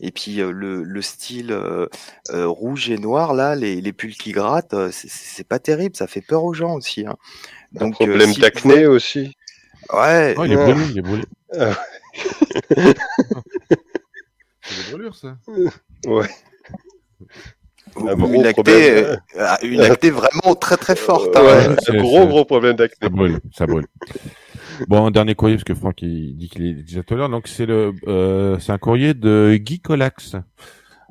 [0.01, 1.87] Et puis le, le style euh,
[2.31, 6.20] euh, rouge et noir là, les, les pulls qui grattent, c'est- pas terrible, ça fait
[6.20, 7.07] peur aux gens aussi.
[7.07, 7.16] Hein.
[7.77, 9.35] Un Donc euh, problème d'acné pouvait- aussi.
[9.92, 10.35] Ouais.
[10.38, 10.73] Oh, il est ouais.
[10.73, 11.25] brûlé, il est brûlé.
[11.59, 11.73] Ah.
[14.62, 15.37] C'est des brûlures, ça.
[16.07, 16.29] Ouais.
[17.97, 19.18] Un gros une problème.
[19.37, 21.37] euh, une acné vraiment très très forte.
[21.37, 21.42] hein.
[21.44, 22.97] Ouais, un gros gros problème d'acné.
[23.03, 23.87] Ça brûle, ça brûle.
[24.88, 27.29] Bon, un dernier courrier, parce que Franck, il dit qu'il est déjà tout à l'heure.
[27.29, 30.35] Donc, c'est le, euh, c'est un courrier de Guy Colax.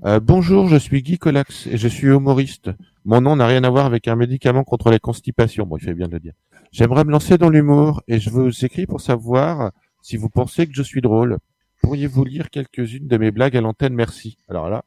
[0.05, 2.71] Euh, bonjour, je suis Guy Colax et je suis humoriste.
[3.05, 5.65] Mon nom n'a rien à voir avec un médicament contre les constipations.
[5.65, 6.33] Bon, il fait bien de le dire.
[6.73, 10.73] J'aimerais me lancer dans l'humour et je vous écris pour savoir si vous pensez que
[10.73, 11.37] je suis drôle.
[11.83, 13.93] Pourriez-vous lire quelques-unes de mes blagues à l'antenne?
[13.93, 14.37] Merci.
[14.49, 14.83] Alors là,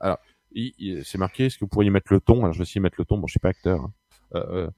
[0.00, 0.18] alors,
[0.52, 2.40] il- il- c'est marqué, est-ce que vous pourriez mettre le ton?
[2.40, 3.18] Alors, je vais essayer de mettre le ton.
[3.18, 3.80] Bon, je suis pas acteur.
[3.80, 3.92] hein.
[4.34, 4.70] Euh, euh,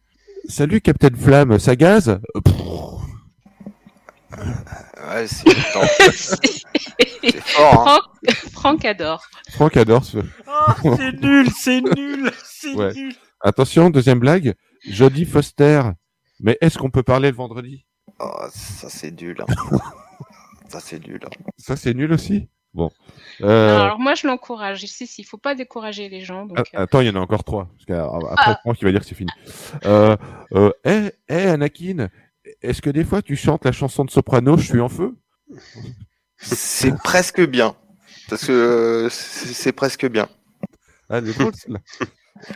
[0.49, 2.41] Salut Captain Flamme, ça gaz Euh,
[5.09, 7.89] Ouais, c'est attends, c'est fort.
[7.89, 8.01] Hein.
[8.29, 9.23] Franck, Franck adore.
[9.51, 10.19] Franck adore ce.
[10.47, 12.93] Oh, c'est nul, c'est nul, c'est Ouais.
[12.93, 13.15] nul.
[13.41, 14.55] Attention, deuxième blague.
[14.89, 15.83] Jodie Foster.
[16.41, 17.87] Mais est-ce qu'on peut parler le vendredi?
[18.21, 19.37] Oh, ça c'est nul.
[19.41, 19.47] Hein.
[20.69, 21.21] ça c'est nul.
[21.25, 21.31] hein.
[21.59, 22.49] Ça, c'est nul aussi?
[22.75, 22.91] Bon.
[23.41, 24.85] Euh, Alors moi, je l'encourage.
[24.85, 26.45] Si, si, il faut pas décourager les gens.
[26.45, 27.69] Donc, a- euh, Attends, il y en a encore trois.
[27.73, 28.59] Parce qu'après, Ah.
[28.63, 29.31] Franck, il va dire que c'est fini.
[29.87, 30.17] Euh,
[30.53, 32.09] euh, hey, hey, Anakin,
[32.61, 35.17] est-ce que des fois tu chantes la chanson de Soprano, Je suis en feu?
[36.39, 37.75] C'est presque bien.
[38.29, 40.29] Parce que euh, c'est presque bien.
[41.09, 41.79] Ah, elle est celle-là.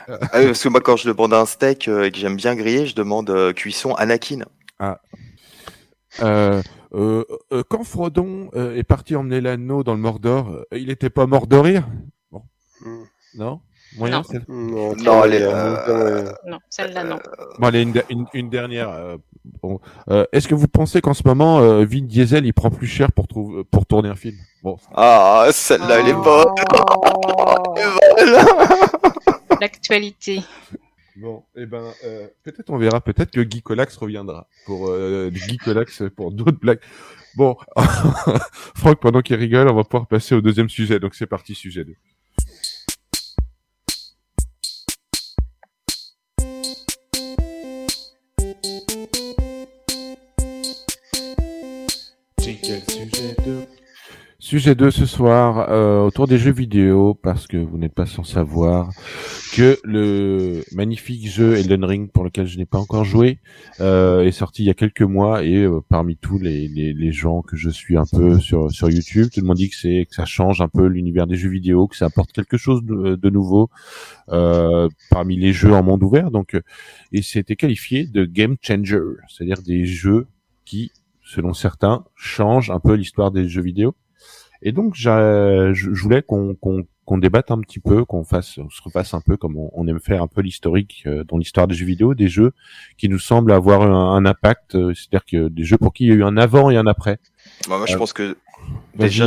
[0.09, 2.87] Ah parce que moi, quand je demande un steak euh, et que j'aime bien griller,
[2.87, 4.41] je demande euh, cuisson Anakin.
[6.23, 6.61] Euh,
[6.93, 11.11] euh, euh, quand Frodon euh, est parti emmener l'anneau dans le Mordor, euh, il était
[11.11, 11.87] pas mort de rire?
[12.33, 12.43] Bon.
[12.81, 13.05] Hmm.
[13.37, 13.61] Non?
[13.97, 14.95] Moyen, Non.
[14.95, 16.33] Non, Non, elle est, euh.
[16.47, 17.19] Non, celle-là, non.
[17.59, 18.89] Bon, allez, une, une, une dernière.
[18.91, 19.17] euh,
[19.63, 19.81] bon.
[20.11, 23.11] Euh, Est-ce que vous pensez qu'en ce moment, euh, Vin Diesel, il prend plus cher
[23.13, 24.37] pour, trouver, pour tourner un film?
[24.63, 26.55] Bon, Ah, celle-là, elle est bonne.
[29.61, 30.43] L'actualité.
[31.17, 35.57] Bon, eh ben, euh, peut-être on verra, peut-être que Guy Colax reviendra pour euh, Guy
[35.59, 36.81] Colax pour d'autres blagues.
[37.37, 37.57] Bon,
[38.77, 40.99] Franck, pendant qu'il rigole, on va pouvoir passer au deuxième sujet.
[40.99, 41.95] Donc c'est parti, sujet 2.
[54.51, 58.25] Sujet 2 ce soir, euh, autour des jeux vidéo, parce que vous n'êtes pas sans
[58.25, 58.91] savoir
[59.55, 63.39] que le magnifique jeu Elden Ring, pour lequel je n'ai pas encore joué,
[63.79, 67.13] euh, est sorti il y a quelques mois et euh, parmi tous les, les, les
[67.13, 70.09] gens que je suis un peu sur, sur YouTube, tout le monde dit que c'est
[70.11, 73.15] que ça change un peu l'univers des jeux vidéo, que ça apporte quelque chose de,
[73.15, 73.71] de nouveau
[74.31, 76.33] euh, parmi les jeux en monde ouvert.
[76.33, 76.63] Donc, euh,
[77.13, 78.99] et c'était qualifié de game changer,
[79.29, 80.27] c'est-à-dire des jeux
[80.65, 80.91] qui,
[81.23, 83.95] selon certains, changent un peu l'histoire des jeux vidéo.
[84.63, 88.81] Et donc, je voulais qu'on qu'on qu'on débatte un petit peu, qu'on fasse, on se
[88.83, 91.75] refasse un peu comme on, on aime faire un peu l'historique euh, dans l'histoire des
[91.75, 92.53] jeux vidéo, des jeux
[92.99, 96.09] qui nous semblent avoir un, un impact, euh, c'est-à-dire que des jeux pour qui il
[96.11, 97.19] y a eu un avant et un après.
[97.69, 98.37] Bah, moi, je Euh, pense que
[98.95, 99.27] déjà,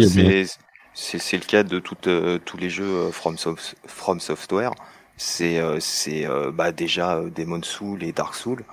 [0.93, 4.71] c'est le cas de toutes, euh, tous les jeux euh, From, Sof- From Software.
[5.17, 8.63] C'est euh, c'est euh, bah, déjà euh, Demon Soul et Dark Soul.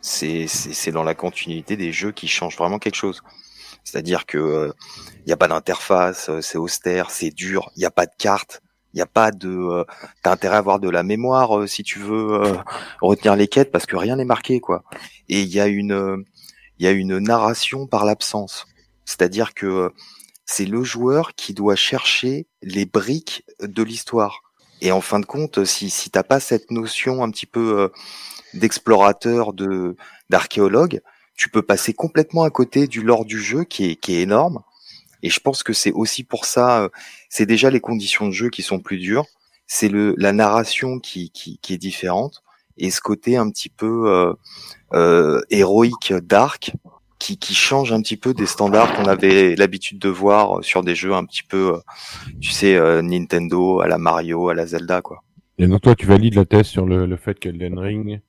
[0.00, 3.22] C'est c'est c'est dans la continuité des jeux qui changent vraiment quelque chose.
[3.84, 4.72] C'est-à-dire que
[5.26, 8.12] il y a pas d'interface, euh, c'est austère, c'est dur, il y a pas de
[8.18, 8.62] carte,
[8.94, 9.84] il y a pas de euh,
[10.22, 12.56] t'as intérêt à avoir de la mémoire euh, si tu veux euh,
[13.02, 14.84] retenir les quêtes parce que rien n'est marqué quoi.
[15.28, 16.24] Et il y a une euh,
[16.78, 18.66] y a une narration par l'absence.
[19.04, 19.88] C'est-à-dire que euh,
[20.46, 24.42] c'est le joueur qui doit chercher les briques de l'histoire.
[24.80, 27.88] Et en fin de compte, si, si t'as pas cette notion un petit peu euh,
[28.54, 29.96] d'explorateur, de
[30.30, 31.00] d'archéologue,
[31.36, 34.62] tu peux passer complètement à côté du lore du jeu qui est, qui est énorme.
[35.22, 36.88] Et je pense que c'est aussi pour ça, euh,
[37.28, 39.24] c'est déjà les conditions de jeu qui sont plus dures,
[39.66, 42.42] c'est le la narration qui, qui, qui est différente
[42.76, 44.34] et ce côté un petit peu euh,
[44.92, 46.72] euh, héroïque dark
[47.18, 50.94] qui, qui change un petit peu des standards qu'on avait l'habitude de voir sur des
[50.94, 51.78] jeux un petit peu, euh,
[52.40, 55.22] tu sais, euh, Nintendo, à la Mario, à la Zelda, quoi.
[55.56, 58.20] Et donc toi, tu valides la thèse sur le, le fait qu'Elden Ring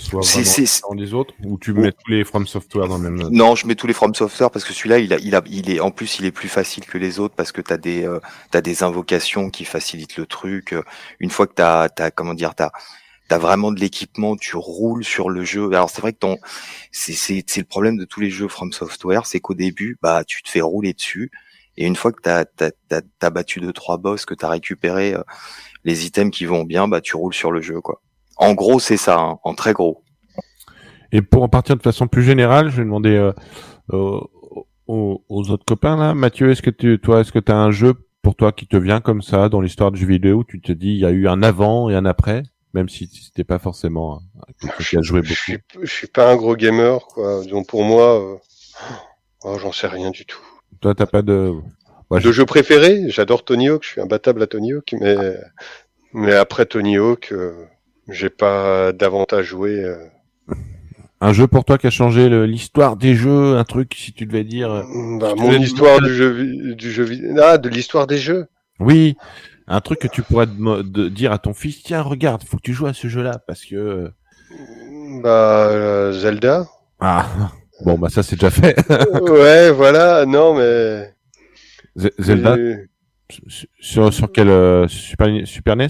[0.00, 2.98] soit C'est- vraiment c'est- différent des autres, ou tu mets tous les From Software dans
[2.98, 3.28] le même.
[3.30, 5.70] Non, je mets tous les From Software parce que celui-là, il a, il a, il
[5.70, 8.18] est, en plus, il est plus facile que les autres parce que t'as des, euh,
[8.50, 10.72] t'as des invocations qui facilitent le truc.
[10.72, 10.82] Euh,
[11.20, 12.70] Une fois que t'as, comment dire, t'as,
[13.28, 15.66] t'as vraiment de l'équipement, tu roules sur le jeu.
[15.72, 16.38] Alors c'est vrai que ton,
[16.90, 20.24] c'est, c'est, c'est le problème de tous les jeux From Software, c'est qu'au début, bah,
[20.26, 21.30] tu te fais rouler dessus.
[21.76, 25.14] Et une fois que t'as, t'as, t'as, t'as battu deux trois boss, que t'as récupéré
[25.14, 25.22] euh,
[25.84, 28.02] les items qui vont bien, bah, tu roules sur le jeu, quoi.
[28.40, 30.02] En gros, c'est ça, hein, en très gros.
[31.12, 33.32] Et pour en partir de façon plus générale, je vais demander euh,
[33.92, 36.14] aux, aux- autres copains là.
[36.14, 38.76] Mathieu, est-ce que tu, toi, est-ce que tu as un jeu pour toi qui te
[38.76, 41.10] vient comme ça dans l'histoire du jeu vidéo où tu te dis il y a
[41.10, 42.42] eu un avant et un après,
[42.74, 45.34] même si c'était pas forcément un- quelqu'un qui a joué Je beaucoup?
[45.34, 47.44] suis, je suis pas un gros gamer, quoi.
[47.46, 48.36] Donc pour moi, euh,
[49.44, 50.42] oh, j'en sais rien du tout.
[50.80, 51.52] Toi, t'as pas de.
[52.10, 55.16] Ouais, De jeu préféré, j'adore Tony Hawk, je suis imbattable à Tony Hawk, mais
[56.12, 57.66] mais après Tony Hawk, euh,
[58.10, 59.84] j'ai pas davantage joué.
[59.84, 59.96] euh.
[61.20, 64.44] Un jeu pour toi qui a changé l'histoire des jeux, un truc si tu devais
[64.44, 64.70] dire.
[64.72, 64.82] euh,
[65.18, 67.06] Bah, mon histoire du jeu, du jeu,
[67.42, 68.46] ah, de l'histoire des jeux.
[68.78, 69.16] Oui,
[69.68, 72.62] un truc que tu pourrais de- de dire à ton fils, tiens, regarde, faut que
[72.62, 73.74] tu joues à ce jeu-là parce que.
[73.76, 74.08] euh,
[75.22, 76.66] Bah euh, Zelda.
[77.00, 77.26] Ah,
[77.84, 78.74] bon, bah ça c'est déjà fait.
[79.30, 80.24] ouais, voilà.
[80.24, 81.14] Non, mais
[81.98, 82.56] Z- Zelda
[83.30, 85.88] sur, sur, sur quel euh, Super, Super NES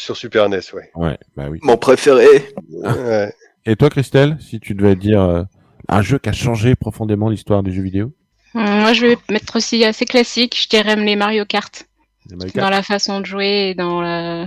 [0.00, 0.90] sur Super NES, ouais.
[0.94, 1.58] Ouais, bah oui.
[1.62, 2.26] Mon préféré.
[2.72, 3.32] ouais.
[3.66, 5.42] Et toi, Christelle, si tu devais dire euh,
[5.88, 8.12] un jeu qui a changé profondément l'histoire des jeux vidéo?
[8.54, 10.58] Hum, Moi, je vais mettre aussi assez classique.
[10.60, 11.86] Je dirais les Mario Kart.
[12.30, 14.46] Les Mario Kart Dans la façon de jouer et dans la.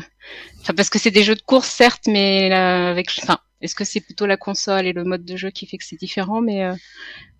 [0.61, 3.07] Enfin, parce que c'est des jeux de course, certes, mais là, avec.
[3.21, 5.85] Enfin, est-ce que c'est plutôt la console et le mode de jeu qui fait que
[5.85, 6.41] c'est différent?
[6.41, 6.73] Mais euh,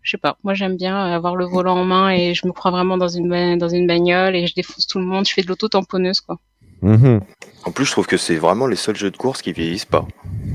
[0.03, 0.37] je sais pas.
[0.43, 3.27] Moi, j'aime bien avoir le volant en main et je me crois vraiment dans une
[3.29, 5.27] ba- dans une bagnole et je défonce tout le monde.
[5.27, 6.39] Je fais de l'auto-tamponneuse, quoi.
[6.81, 7.21] Mhm.
[7.65, 10.05] En plus, je trouve que c'est vraiment les seuls jeux de course qui vieillissent pas.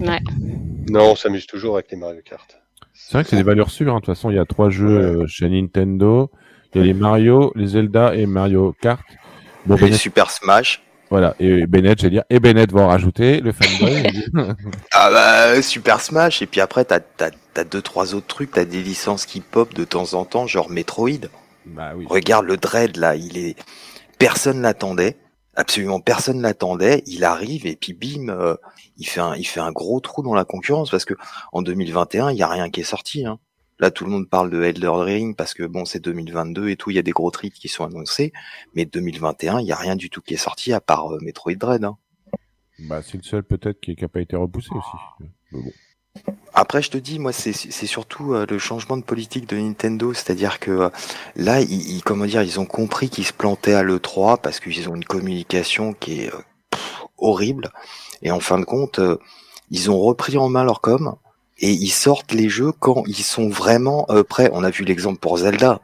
[0.01, 0.21] Ouais.
[0.91, 2.59] Non, on s'amuse toujours avec les Mario Kart.
[2.93, 3.93] C'est vrai que c'est des valeurs sûres.
[3.93, 4.01] hein.
[4.01, 4.89] De toute façon, il y a trois jeux
[5.23, 6.31] euh, chez Nintendo.
[6.75, 9.05] Il y a les Mario, les Zelda et Mario Kart.
[9.65, 10.83] Bon, Les Bennett, Super Smash.
[11.11, 11.35] voilà.
[11.41, 14.03] Et Bennett, j'allais dire, et Bennett va en rajouter, le fanboy.
[14.93, 16.43] Ah bah Super Smash.
[16.43, 18.51] Et puis après, t'as t'as t'as deux trois autres trucs.
[18.53, 21.29] T'as des licences qui pop de temps en temps, genre Metroid.
[21.67, 22.07] bah oui.
[22.09, 23.57] Regarde le Dread là, il est.
[24.19, 25.17] Personne l'attendait.
[25.59, 27.03] Absolument personne l'attendait.
[27.07, 28.57] Il arrive et puis bim, euh,
[28.97, 31.15] il fait un, il fait un gros trou dans la concurrence parce que
[31.53, 33.27] en 2021, il y a rien qui est sorti.
[33.27, 33.39] Hein.
[33.81, 36.91] Là, tout le monde parle de Elder Ring parce que bon, c'est 2022 et tout,
[36.91, 38.33] il y a des gros trips qui sont annoncés,
[38.75, 41.55] mais 2021, il y a rien du tout qui est sorti à part euh, Metroid
[41.55, 41.85] Dread.
[41.85, 41.99] Hein.
[42.89, 45.63] Bah, c'est le seul peut-être qui n'a pas été repoussé aussi.
[46.55, 47.53] Après, je te dis, moi, c'est
[47.87, 50.89] surtout euh, le changement de politique de Nintendo, c'est-à-dire que euh,
[51.37, 54.89] là, ils, ils- comment dire, ils ont compris qu'ils se plantaient à l'E3 parce qu'ils
[54.89, 56.39] ont une communication qui est euh,
[56.71, 57.71] pff, horrible.
[58.23, 59.19] Et en fin de compte, euh,
[59.71, 61.15] ils ont repris en main leur com
[61.61, 64.51] et ils sortent les jeux quand ils sont vraiment euh, prêts.
[64.53, 65.81] On a vu l'exemple pour Zelda.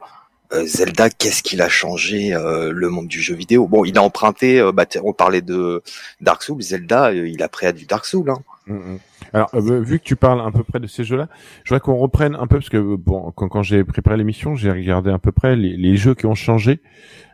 [0.53, 3.67] Euh, Zelda, qu'est-ce qu'il a changé euh, le monde du jeu vidéo?
[3.67, 4.59] Bon, il a emprunté.
[4.59, 5.81] euh, bah, on parlait de
[6.19, 6.61] Dark Souls.
[6.61, 8.29] Zelda, il a pris à du Dark Souls.
[8.29, 8.39] Hein.
[8.67, 8.99] Mm, mm.
[9.35, 11.27] Alors, euh, vu que tu parles à peu près de ces jeux-là,
[11.65, 14.55] je voudrais qu'on reprenne un peu, parce que euh, bon, quand, quand j'ai préparé l'émission,
[14.55, 16.81] j'ai regardé à peu près les, les jeux qui ont changé.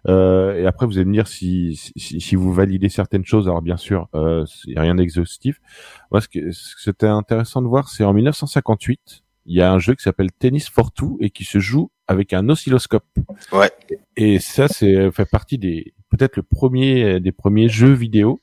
[0.07, 3.47] Euh, et après, vous allez me dire si, si, si vous validez certaines choses.
[3.47, 5.61] Alors, bien sûr, euh, il n'y a rien d'exhaustif.
[6.09, 9.71] Moi, ce que ce que c'était intéressant de voir, c'est en 1958, il y a
[9.71, 13.05] un jeu qui s'appelle Tennis for Two et qui se joue avec un oscilloscope.
[13.51, 13.69] Ouais.
[14.17, 18.41] Et ça, c'est fait partie des peut-être le premier des premiers jeux vidéo.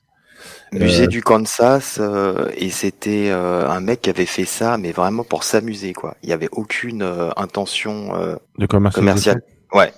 [0.73, 4.93] Musée Euh, du Kansas euh, et c'était euh, un mec qui avait fait ça mais
[4.93, 6.17] vraiment pour s'amuser quoi.
[6.23, 9.43] Il y avait aucune euh, intention euh, de commerciale.
[9.73, 9.93] Ouais.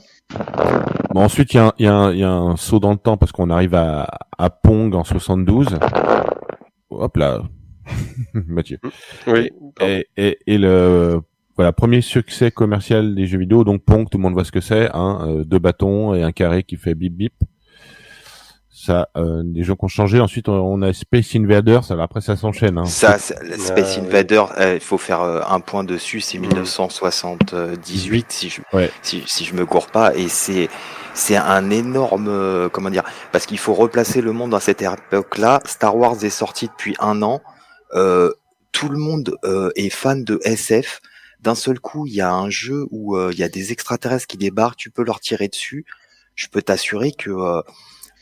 [1.13, 2.79] Bon, ensuite, il y, a un- il y, a un- il y a un saut
[2.79, 4.07] dans le temps parce qu'on arrive à,
[4.39, 5.67] à Pong en 72.
[6.91, 7.43] Hop là,
[8.35, 8.79] Mathieu.
[9.27, 9.51] Oui.
[9.81, 11.21] Et, et, et le
[11.57, 14.61] voilà premier succès commercial des jeux vidéo, donc Pong, tout le monde voit ce que
[14.61, 17.35] c'est, hein, deux bâtons et un carré qui fait bip bip.
[18.83, 20.21] Ça, euh, des jeux qui ont changé.
[20.21, 21.93] Ensuite, on, a Space Invaders.
[21.93, 22.79] Alors après, ça s'enchaîne.
[22.79, 22.87] Hein.
[22.87, 28.49] Ça, Space Euh, Invader, euh, il faut faire euh, un point dessus, c'est 1978 si
[28.49, 28.91] je Ouais.
[29.03, 30.71] si, si je me cours pas et c'est
[31.13, 35.61] c'est un énorme euh, comment dire parce qu'il faut replacer le monde dans cette époque-là.
[35.67, 37.43] Star Wars est sorti depuis un an,
[37.95, 38.33] euh,
[38.73, 41.01] tout le monde euh, est fan de SF.
[41.41, 44.27] D'un seul coup, il y a un jeu où euh, il y a des extraterrestres
[44.27, 45.85] qui débarquent, tu peux leur tirer dessus.
[46.35, 47.63] Je peux t'assurer que euh,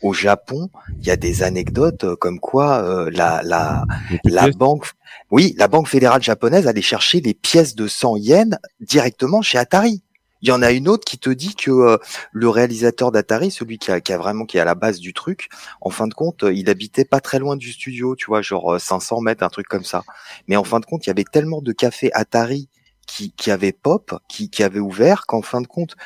[0.02, 0.70] au Japon,
[1.00, 3.84] il y a des anecdotes euh, comme quoi euh, la la
[4.24, 4.86] la banque,
[5.30, 10.02] oui, la banque fédérale japonaise allait chercher les pièces de 100 yens directement chez Atari.
[10.40, 11.98] Il y en a une autre qui te dit que euh,
[12.32, 15.12] le réalisateur d'Atari, celui qui a, qui a vraiment qui est à la base du
[15.12, 15.48] truc,
[15.80, 18.78] en fin de compte, il habitait pas très loin du studio, tu vois, genre euh,
[18.78, 20.04] 500 mètres, un truc comme ça.
[20.46, 22.68] Mais en fin de compte, il y avait tellement de cafés Atari
[23.08, 25.96] qui, avaient pop, qui, avaient ouvert, qu'en fin de compte,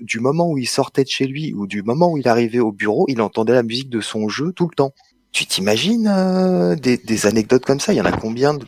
[0.00, 2.72] du moment où il sortait de chez lui ou du moment où il arrivait au
[2.72, 4.92] bureau, il entendait la musique de son jeu tout le temps.
[5.32, 7.92] Tu t'imagines euh, des, anecdotes comme ça?
[7.92, 8.66] Il y en a combien de-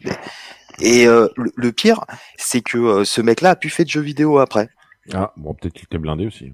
[0.80, 2.04] Et euh, le, le pire,
[2.38, 4.68] c'est que euh, ce mec-là a pu faire de jeux vidéo après.
[5.12, 6.52] Ah, bon, peut-être qu'il était blindé aussi.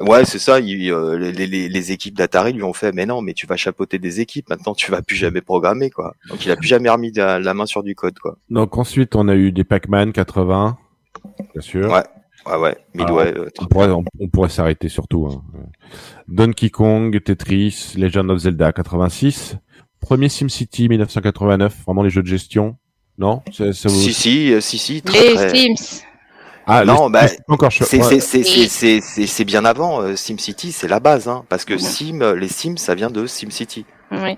[0.00, 0.60] Ouais, c'est ça.
[0.60, 3.56] il- euh, les, les- les équipes d'Atari lui ont fait, mais non, mais tu vas
[3.56, 4.48] chapeauter des équipes.
[4.50, 6.14] Maintenant, tu vas plus jamais programmer, quoi.
[6.28, 8.36] Donc, il a plus jamais remis la, la main sur du code, quoi.
[8.50, 10.78] Donc ensuite, on a eu des Pac-Man 80,
[11.52, 11.90] bien sûr.
[11.90, 12.04] Ouais,
[12.46, 12.76] ouais, ouais.
[12.94, 15.26] Midway, euh, On pourrait, on, on pourrait s'arrêter surtout.
[15.26, 15.42] Hein.
[16.28, 19.56] Donkey Kong, Tetris, Legend of Zelda 86,
[20.00, 22.76] premier SimCity 1989, vraiment les jeux de gestion.
[23.18, 23.42] Non?
[23.52, 23.96] Ça, ça vous...
[23.96, 25.02] Si, si, euh, si, si.
[25.02, 26.04] Très, Les très- Sims.
[26.68, 27.84] Ah, Non, les- bah, c'est encore chaud.
[27.88, 28.02] C'est Ouais.
[28.04, 30.02] c'est- c'est- c'est- c'est- c'est- c'est bien avant.
[30.02, 33.26] euh, SimCity, c'est la base, hein, parce que Sim, euh, les Sims, ça vient de
[33.26, 33.84] SimCity.
[34.12, 34.36] Oui.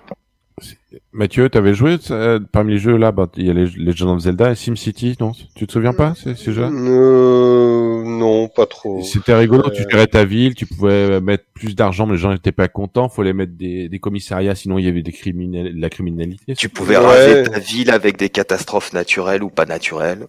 [1.12, 4.18] Mathieu, t'avais joué euh, parmi les jeux là, bah, il y a les Legend of
[4.20, 5.32] Zelda et SimCity, non?
[5.54, 9.02] Tu te souviens pas ces, ces jeux Euh, non, pas trop.
[9.02, 12.30] C'était rigolo, Euh, tu gérais ta ville, tu pouvais mettre plus d'argent, mais les gens
[12.32, 15.80] n'étaient pas contents, fallait mettre des, des commissariats, sinon il y avait des criminels, de
[15.80, 16.54] la criminalité.
[16.54, 17.06] Tu pouvais Ouais.
[17.06, 20.26] raser ta ville avec des catastrophes naturelles ou pas naturelles.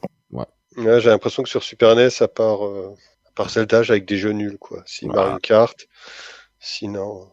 [0.78, 2.96] Ouais, j'ai l'impression que sur Super NES, à part, euh,
[3.28, 4.82] à part Zelda, j'ai avec des jeux nuls, quoi.
[4.86, 5.22] Si Voilà.
[5.24, 5.76] Mario Kart,
[6.60, 7.28] sinon.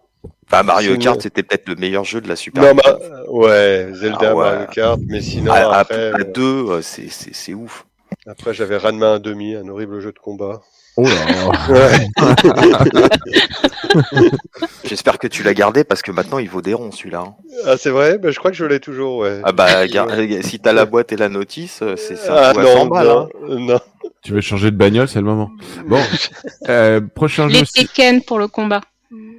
[0.50, 2.98] Bah, Mario Sinon- Kart, c'était peut-être le meilleur jeu de la Super Non, Nintendo.
[3.08, 4.44] bah, ouais, Zelda, Ah ouais.
[4.52, 7.86] Mario Kart, mais sinon, à, à- après, à euh, deux, euh, c'est c'est- c'est ouf.
[8.26, 10.60] après j'avais Ranma 1,5, un horrible jeu de combat.
[11.00, 11.06] Oh.
[14.84, 17.20] J'espère que tu l'as gardé parce que maintenant il vaut des ronds celui-là.
[17.26, 17.34] hein.
[17.66, 18.18] ah, c'est vrai?
[18.18, 19.40] Bah, je crois que je l'ai toujours, ouais.
[19.44, 20.08] Ah bah, gar-
[20.42, 22.50] si t'as la boîte et la notice, euh, c'est ça.
[22.50, 23.08] Ah, non, 100 balles.
[23.08, 23.28] hein.
[23.48, 23.80] non, non.
[24.22, 25.50] Tu veux changer de bagnole, c'est le moment.
[25.86, 26.00] Bon,
[26.68, 28.80] euh, prochain jeu, Les Tekken pour le combat.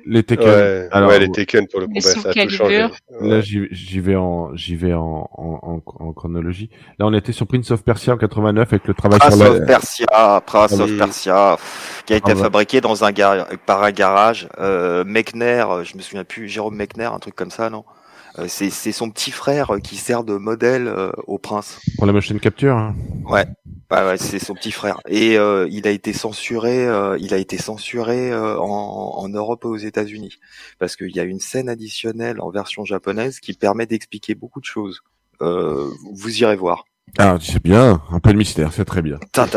[0.05, 0.47] Les Tekken.
[0.47, 2.87] Ouais, Alors, ouais, les Tekken pour le combat, ça a tout changé.
[3.21, 6.69] Là, j'y j'y vais en, j'y vais en, en, en, chronologie.
[6.97, 9.59] Là, on était sur Prince of Persia en 89 avec le travail Prince sur of
[9.59, 10.97] la, Persia, Prince of Mm.
[10.97, 11.57] Persia.
[12.05, 14.47] qui a été Ah fabriqué dans un gar- par un garage.
[14.59, 17.83] Euh, Mechner, euh, je me souviens plus, Jérôme Mechner, un truc comme ça, non?
[17.87, 17.98] Euh,
[18.47, 21.79] C'est c'est son petit frère euh, qui sert de modèle euh, au prince.
[21.97, 22.75] Pour la motion capture.
[22.77, 22.95] hein.
[23.25, 23.45] Ouais,
[23.91, 24.99] ouais, ouais, c'est son petit frère.
[25.07, 29.61] Et euh, il a été censuré, euh, il a été censuré euh, en, en Europe
[29.65, 30.39] et aux États-Unis
[30.79, 34.65] parce qu'il y a une scène additionnelle en version japonaise qui permet d'expliquer beaucoup de
[34.65, 35.01] choses.
[35.41, 36.85] Euh, vous irez voir.
[37.17, 38.01] Ah, c'est bien.
[38.11, 39.17] Un peu de mystère, c'est très bien.
[39.31, 39.47] Ta,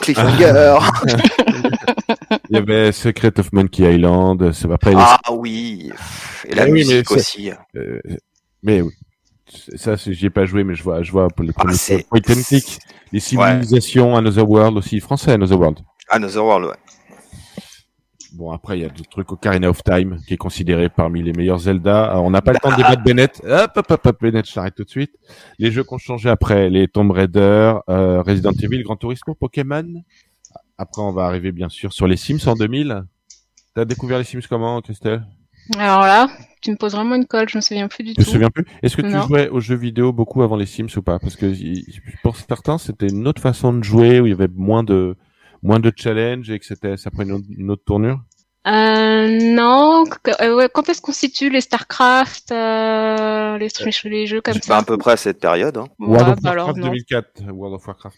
[0.00, 0.78] cliffhanger.
[2.48, 4.52] Il y avait Secret of Monkey Island.
[4.52, 4.90] C'est après.
[4.90, 5.90] les- ah oui.
[6.48, 7.50] Et la Ah musique aussi.
[8.62, 8.82] Mais
[9.74, 12.08] Ça, j'y ai pas joué, mais je vois, je vois pour les Ah, premiers c'est-
[12.08, 12.78] point and click,
[13.12, 15.80] les civilisations, Another World aussi, français Another World.
[16.08, 16.76] Another World, ouais.
[18.34, 21.34] Bon, après, il y a des trucs Ocarina of Time, qui est considéré parmi les
[21.34, 22.04] meilleurs Zelda.
[22.12, 23.42] Alors, on n'a pas le temps de débattre Bennett.
[23.46, 25.12] Hop, hop, hop, hop, Bennett, je t'arrête tout de suite.
[25.58, 29.84] Les jeux qui ont changé après, les Tomb Raider, euh, Resident Evil, Gran Turismo, Pokémon.
[30.78, 33.04] Après, on va arriver, bien sûr, sur les Sims en 2000.
[33.74, 35.26] T'as découvert les Sims comment, Christelle?
[35.78, 36.28] Alors là,
[36.60, 38.30] tu me poses vraiment une colle, je me souviens plus du Je me tout.
[38.30, 38.64] souviens plus.
[38.82, 39.22] Est-ce que tu Non.
[39.26, 41.18] jouais aux jeux vidéo beaucoup avant les Sims ou pas?
[41.18, 41.52] Parce que
[42.22, 45.16] pour certains, c'était une autre façon de jouer où il y avait moins de
[45.62, 48.20] moins de challenge et que c'était ça prenait une autre, tournure?
[48.66, 50.04] Euh, non,
[50.40, 54.74] euh, quand est-ce qu'on situe les StarCraft, euh, les, trucs- les jeux comme C'est ça
[54.74, 55.76] pas à peu près à cette période.
[55.76, 55.86] Hein.
[55.98, 56.92] Ouais, World of bah alors, Warcraft non.
[56.92, 58.16] 2004, World of Warcraft.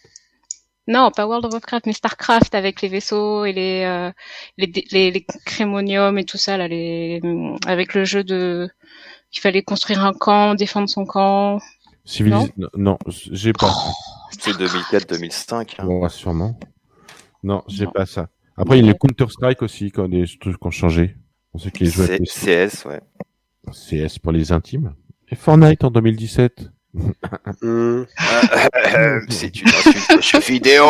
[0.87, 4.12] Non, pas World of Warcraft, mais StarCraft avec les vaisseaux et les euh,
[4.59, 7.20] les, les, les crémoniums et tout ça là, les
[7.66, 8.68] avec le jeu de
[9.32, 11.59] il fallait construire un camp, défendre son camp.
[12.05, 12.53] Civilis...
[12.57, 13.72] Non, non, j'ai pas.
[14.39, 15.76] C'est 2004-2005.
[15.78, 15.87] hein.
[15.87, 16.59] Ouais, sûrement.
[17.43, 18.28] Non, j'ai pas ça.
[18.57, 21.16] Après, il y a les Counter Strike aussi, quand des trucs qui ont changé.
[21.55, 22.07] Jouent.
[22.24, 23.01] CS, ouais.
[23.72, 24.95] CS pour les intimes.
[25.28, 26.70] Et Fortnite en 2017.
[26.95, 28.05] Hmm.
[29.28, 30.84] C'est une insulte vidéo.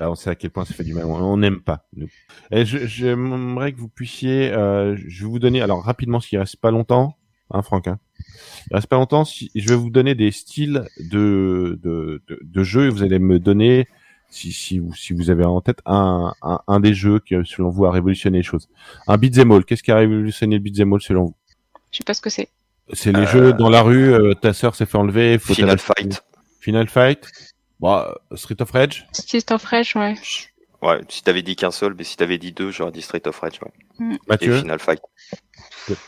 [0.00, 1.04] Ah, on sait à quel point ça fait du mal.
[1.04, 1.86] On on n'aime pas.
[1.96, 2.08] nous.
[2.50, 6.56] Et je, j'aimerais que vous puissiez, euh, je vais vous donner, alors rapidement, s'il reste
[6.56, 7.16] pas longtemps,
[7.50, 7.86] hein, Franck.
[7.86, 7.98] Hein,
[8.70, 9.24] il reste pas longtemps.
[9.24, 13.18] Si, je vais vous donner des styles de de, de, de jeux et vous allez
[13.20, 13.86] me donner,
[14.30, 17.68] si si vous si vous avez en tête un un, un des jeux qui selon
[17.70, 18.68] vous a révolutionné les choses.
[19.06, 19.64] Un beat'em all.
[19.64, 21.34] Qu'est-ce qui a révolutionné le beat'em all selon vous?
[21.92, 22.48] Je sais pas ce que c'est.
[22.92, 24.12] C'est les jeux dans la rue.
[24.12, 25.38] euh, ta sœur s'est fait enlever.
[25.38, 25.78] faut Final.
[25.78, 26.22] Fight.
[26.60, 27.26] Final Fight.
[27.80, 29.06] Bon, euh, Street of Rage.
[29.12, 30.14] Street of Rage, ouais.
[30.82, 33.38] Ouais, si t'avais dit qu'un seul, mais si t'avais dit deux, j'aurais dit Street of
[33.38, 34.06] Rage, ouais.
[34.14, 34.58] Et Mathieu.
[34.58, 35.00] Final Fight.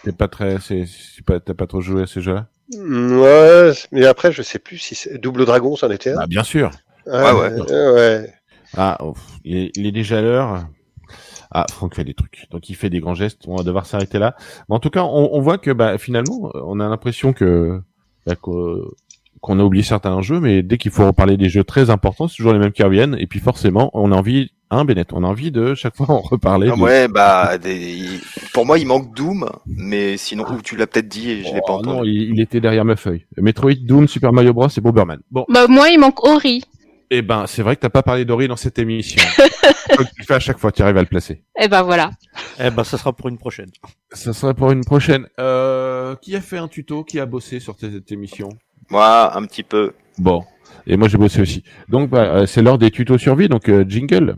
[0.02, 4.04] T'es- pas très, c'est, c'est pas, t'as pas trop joué à ces jeux-là Ouais, mais
[4.06, 6.18] après, je sais plus si c'est Double Dragon, c'en était un.
[6.20, 6.70] Ah, bien sûr.
[7.10, 7.50] Ah, ouais.
[7.70, 8.34] euh, ouais.
[8.76, 8.98] Ah,
[9.44, 10.66] il, est, il est déjà l'heure.
[11.50, 12.46] Ah, Franck fait des trucs.
[12.50, 13.42] Donc il fait des grands gestes.
[13.46, 14.34] On va devoir s'arrêter là.
[14.68, 17.80] Mais en tout cas, on, on voit que bah, finalement, on a l'impression que
[18.26, 22.28] bah, qu'on a oublié certains jeux, mais dès qu'il faut reparler des jeux très importants,
[22.28, 23.16] c'est toujours les mêmes qui reviennent.
[23.18, 26.20] Et puis forcément, on a envie, hein, Bennett, on a envie de chaque fois en
[26.20, 26.70] reparler.
[26.72, 27.98] Ah de- ouais, bah, des...
[28.54, 31.60] pour moi, il manque Doom, mais sinon, ou tu l'as peut-être dit et je l'ai
[31.60, 32.10] pas Oh, non, entendu.
[32.10, 33.26] il, il était derrière ma feuille.
[33.36, 35.20] Metroid, Doom, Super Mario Bros et Bomberman.
[35.30, 36.62] Bon, Bah moi, il manque Ori.
[37.10, 39.22] Eh ben, c'est vrai que t'as pas parlé d'Ori dans cette émission.
[39.96, 41.42] Comme tu le fais à chaque fois, tu arrives à le placer.
[41.60, 42.10] Eh ben voilà.
[42.58, 43.70] Eh ben, ça sera pour une prochaine.
[44.12, 45.26] Ça serait pour une prochaine.
[45.38, 48.48] Euh, qui a fait un tuto Qui a bossé sur cette émission
[48.90, 49.92] Moi, un petit peu.
[50.18, 50.44] Bon.
[50.86, 51.64] Et moi j'ai bossé aussi.
[51.88, 54.36] Donc bah, euh, c'est l'heure des tutos survie, donc euh, jingle.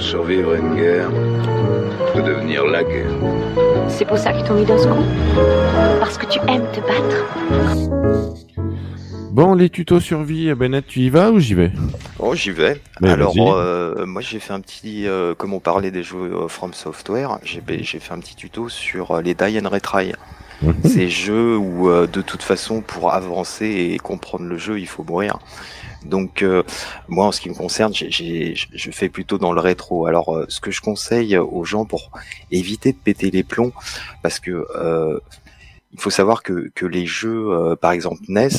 [0.00, 1.10] Survivre une guerre,
[2.12, 3.12] peut devenir la guerre.
[3.88, 5.04] C'est pour ça qu'ils t'ont mis dans ce coup
[6.00, 7.26] Parce que tu aimes te battre?
[9.32, 11.72] Bon, les tutos survie, euh, Bennett, tu y vas ou j'y vais
[12.18, 12.78] Oh, j'y vais.
[13.00, 16.48] Mais Alors, euh, moi, j'ai fait un petit, euh, comme on parlait des jeux euh,
[16.48, 20.12] From Software, j'ai j'ai fait un petit tuto sur euh, les Die and Retry.
[20.60, 20.74] Mhm.
[20.84, 23.64] Ces jeux où, euh, de toute façon, pour avancer
[23.94, 25.38] et comprendre le jeu, il faut mourir.
[26.04, 26.62] Donc, euh,
[27.08, 30.04] moi, en ce qui me concerne, j'ai- j'ai- je fais plutôt dans le rétro.
[30.04, 32.10] Alors, euh, ce que je conseille aux gens pour
[32.50, 33.72] éviter de péter les plombs,
[34.22, 35.18] parce que euh,
[35.94, 38.50] il faut savoir que, que les jeux, euh, par exemple NES,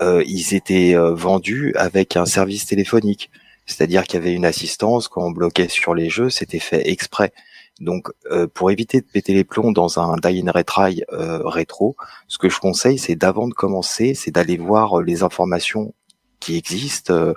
[0.00, 3.30] ils étaient euh, vendus avec un service téléphonique.
[3.66, 7.32] C'est-à-dire qu'il y avait une assistance, quand on bloquait sur les jeux, c'était fait exprès.
[7.80, 11.96] Donc, euh, pour éviter de péter les plombs dans un Die and Retry euh, rétro,
[12.28, 15.94] ce que je conseille, c'est d'avant de commencer, c'est d'aller voir euh, les informations
[16.40, 17.34] qui existent, euh,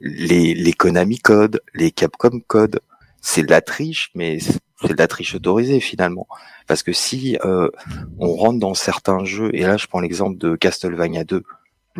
[0.00, 2.80] les, les Konami codes, les Capcom codes.
[3.22, 6.26] C'est de la triche, mais c'est de la triche autorisée finalement.
[6.66, 7.70] Parce que si euh,
[8.18, 11.42] on rentre dans certains jeux, et là je prends l'exemple de Castlevania 2,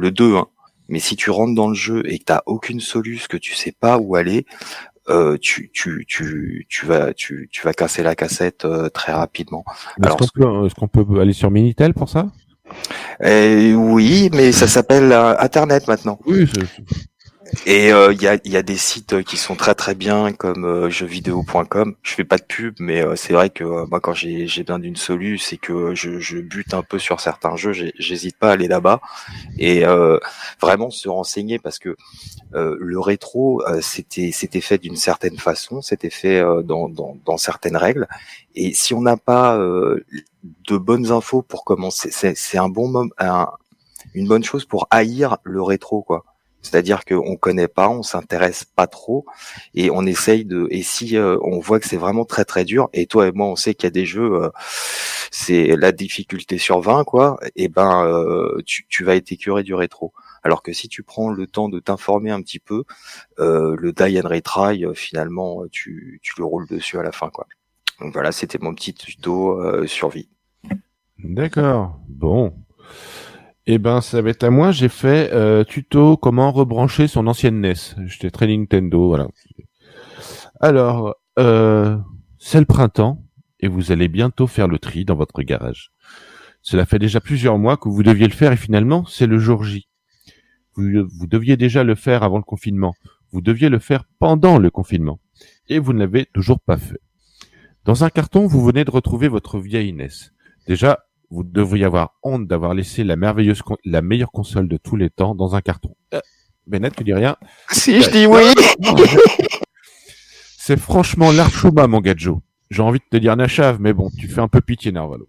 [0.00, 0.46] le 2, hein,
[0.88, 3.72] mais si tu rentres dans le jeu et que t'as aucune soluce, que tu sais
[3.72, 4.46] pas où aller,
[5.08, 9.64] euh, tu, tu, tu, tu vas, tu, tu vas casser la cassette euh, très rapidement.
[10.02, 12.26] Est-ce qu'on peut aller sur Minitel pour ça?
[13.22, 16.18] Euh, oui, mais ça s'appelle euh, Internet maintenant.
[16.26, 16.46] Oui,
[17.64, 20.64] Et euh, il y, a, y a des sites qui sont très très bien comme
[20.64, 21.94] euh, jeuxvideo.com.
[22.02, 24.78] Je fais pas de pub, mais euh, c'est vrai que euh, moi quand j'ai besoin
[24.80, 27.72] d'une solu, c'est que je, je bute un peu sur certains jeux.
[27.98, 29.00] J'hésite pas à aller là-bas
[29.58, 30.18] et euh,
[30.60, 31.96] vraiment se renseigner parce que
[32.54, 37.16] euh, le rétro euh, c'était c'était fait d'une certaine façon, c'était fait euh, dans, dans
[37.26, 38.08] dans certaines règles.
[38.56, 40.04] Et si on n'a pas euh,
[40.68, 43.50] de bonnes infos pour commencer, c'est c'est un bon moment, un-
[44.14, 46.24] une bonne chose pour haïr le rétro quoi.
[46.66, 49.24] C'est-à-dire qu'on connaît pas, on s'intéresse pas trop
[49.74, 50.66] et on essaye de.
[50.70, 53.46] Et si euh, on voit que c'est vraiment très très dur, et toi et moi
[53.46, 54.50] on sait qu'il y a des jeux, euh,
[55.30, 57.38] c'est la difficulté sur 20 quoi.
[57.54, 60.12] Et ben euh, tu, vas être écœuré du rétro.
[60.42, 62.82] Alors que si tu prends le temps de t'informer un petit peu,
[63.38, 67.46] le die and retry finalement tu, tu le roules dessus à la fin quoi.
[68.00, 70.28] Donc voilà, c'était mon petit tuto survie.
[71.18, 72.00] D'accord.
[72.08, 72.52] Bon.
[73.68, 74.70] Eh ben, ça va être à moi.
[74.70, 77.74] J'ai fait euh, tuto comment rebrancher son ancienne NES.
[78.06, 79.28] J'étais très Nintendo, voilà.
[80.60, 81.98] Alors, euh,
[82.38, 83.24] c'est le printemps
[83.58, 85.90] et vous allez bientôt faire le tri dans votre garage.
[86.62, 89.64] Cela fait déjà plusieurs mois que vous deviez le faire et finalement, c'est le jour
[89.64, 89.88] J.
[90.74, 92.94] Vous, vous deviez déjà le faire avant le confinement.
[93.32, 95.18] Vous deviez le faire pendant le confinement.
[95.68, 97.00] Et vous ne l'avez toujours pas fait.
[97.84, 100.08] Dans un carton, vous venez de retrouver votre vieille NES.
[100.66, 101.00] Déjà,
[101.30, 105.10] vous devriez avoir honte d'avoir laissé la merveilleuse, con- la meilleure console de tous les
[105.10, 105.94] temps dans un carton.
[106.14, 106.20] Euh,
[106.66, 107.36] Bennett, tu dis rien?
[107.70, 108.42] Si je dis oui.
[110.58, 112.42] C'est franchement l'archouma, mon gadjo.
[112.70, 115.28] J'ai envie de te dire Nachave, mais bon, tu fais un peu pitié, Narvalo.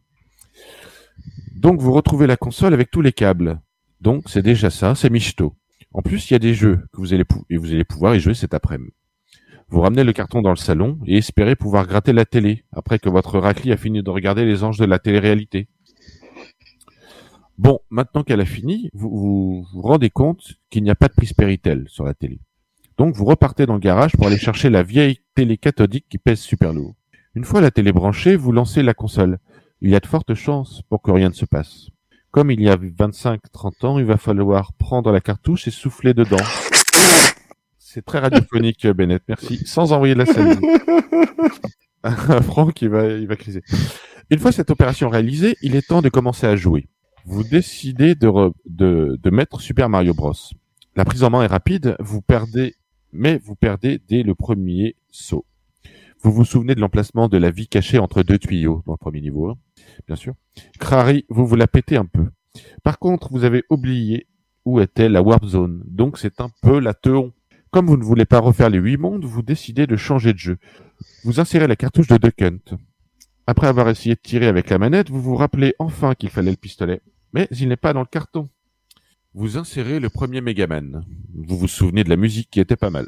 [1.55, 3.59] Donc, vous retrouvez la console avec tous les câbles.
[4.01, 5.55] Donc, c'est déjà ça, c'est michto.
[5.93, 8.15] En plus, il y a des jeux que vous allez, pou- et vous allez pouvoir
[8.15, 8.91] y jouer cet après-midi.
[9.69, 13.09] Vous ramenez le carton dans le salon et espérez pouvoir gratter la télé après que
[13.09, 15.67] votre racli a fini de regarder les anges de la télé-réalité.
[17.57, 21.13] Bon, maintenant qu'elle a fini, vous vous vous rendez compte qu'il n'y a pas de
[21.13, 22.39] prise Péritel sur la télé.
[22.97, 26.39] Donc vous repartez dans le garage pour aller chercher la vieille télé cathodique qui pèse
[26.39, 26.95] super lourd.
[27.33, 29.39] Une fois la télé branchée, vous lancez la console.
[29.81, 31.89] Il y a de fortes chances pour que rien ne se passe.
[32.29, 36.43] Comme il y a 25-30 ans, il va falloir prendre la cartouche et souffler dedans.
[37.77, 39.65] C'est très radiophonique, Bennett, merci.
[39.65, 40.59] Sans envoyer de la scène.
[42.43, 43.63] Franck, il va, il va criser.
[44.29, 46.87] Une fois cette opération réalisée, il est temps de commencer à jouer.
[47.29, 50.31] Vous décidez de, re- de, de mettre Super Mario Bros.
[50.95, 52.75] La prise en main est rapide, vous perdez,
[53.11, 55.45] mais vous perdez dès le premier saut.
[56.21, 59.19] Vous vous souvenez de l'emplacement de la vie cachée entre deux tuyaux dans le premier
[59.19, 59.57] niveau, hein,
[60.07, 60.35] bien sûr.
[60.79, 62.29] Crary, vous vous la pétez un peu.
[62.81, 64.25] Par contre, vous avez oublié
[64.63, 67.33] où était la Warp Zone, donc c'est un peu la teon.
[67.71, 70.57] Comme vous ne voulez pas refaire les huit mondes, vous décidez de changer de jeu.
[71.25, 72.77] Vous insérez la cartouche de Duck Hunt.
[73.47, 76.57] Après avoir essayé de tirer avec la manette, vous vous rappelez enfin qu'il fallait le
[76.57, 77.01] pistolet,
[77.33, 78.49] mais il n'est pas dans le carton.
[79.33, 81.05] Vous insérez le premier Megaman.
[81.33, 83.07] Vous vous souvenez de la musique qui était pas mal.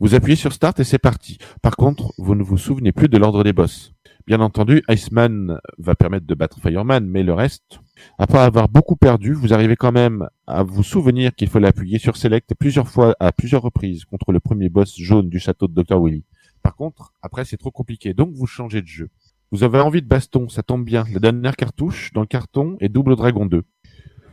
[0.00, 1.38] Vous appuyez sur Start et c'est parti.
[1.62, 3.92] Par contre, vous ne vous souvenez plus de l'ordre des boss.
[4.28, 7.80] Bien entendu, Iceman va permettre de battre Fireman, mais le reste,
[8.18, 12.16] après avoir beaucoup perdu, vous arrivez quand même à vous souvenir qu'il fallait appuyer sur
[12.18, 15.98] Select plusieurs fois, à plusieurs reprises, contre le premier boss jaune du château de Dr.
[15.98, 16.24] Willy.
[16.62, 19.08] Par contre, après c'est trop compliqué, donc vous changez de jeu.
[19.50, 21.04] Vous avez envie de baston, ça tombe bien.
[21.10, 23.62] La dernière cartouche dans le carton est Double Dragon 2.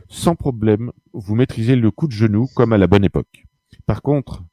[0.08, 3.44] Sans problème, vous maîtrisez le coup de genou comme à la bonne époque.
[3.86, 4.44] Par contre,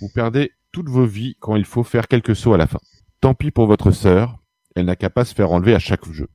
[0.00, 2.78] vous perdez toutes vos vies quand il faut faire quelques sauts à la fin.
[3.20, 4.38] Tant pis pour votre sœur,
[4.76, 6.28] elle n'a qu'à pas se faire enlever à chaque jeu.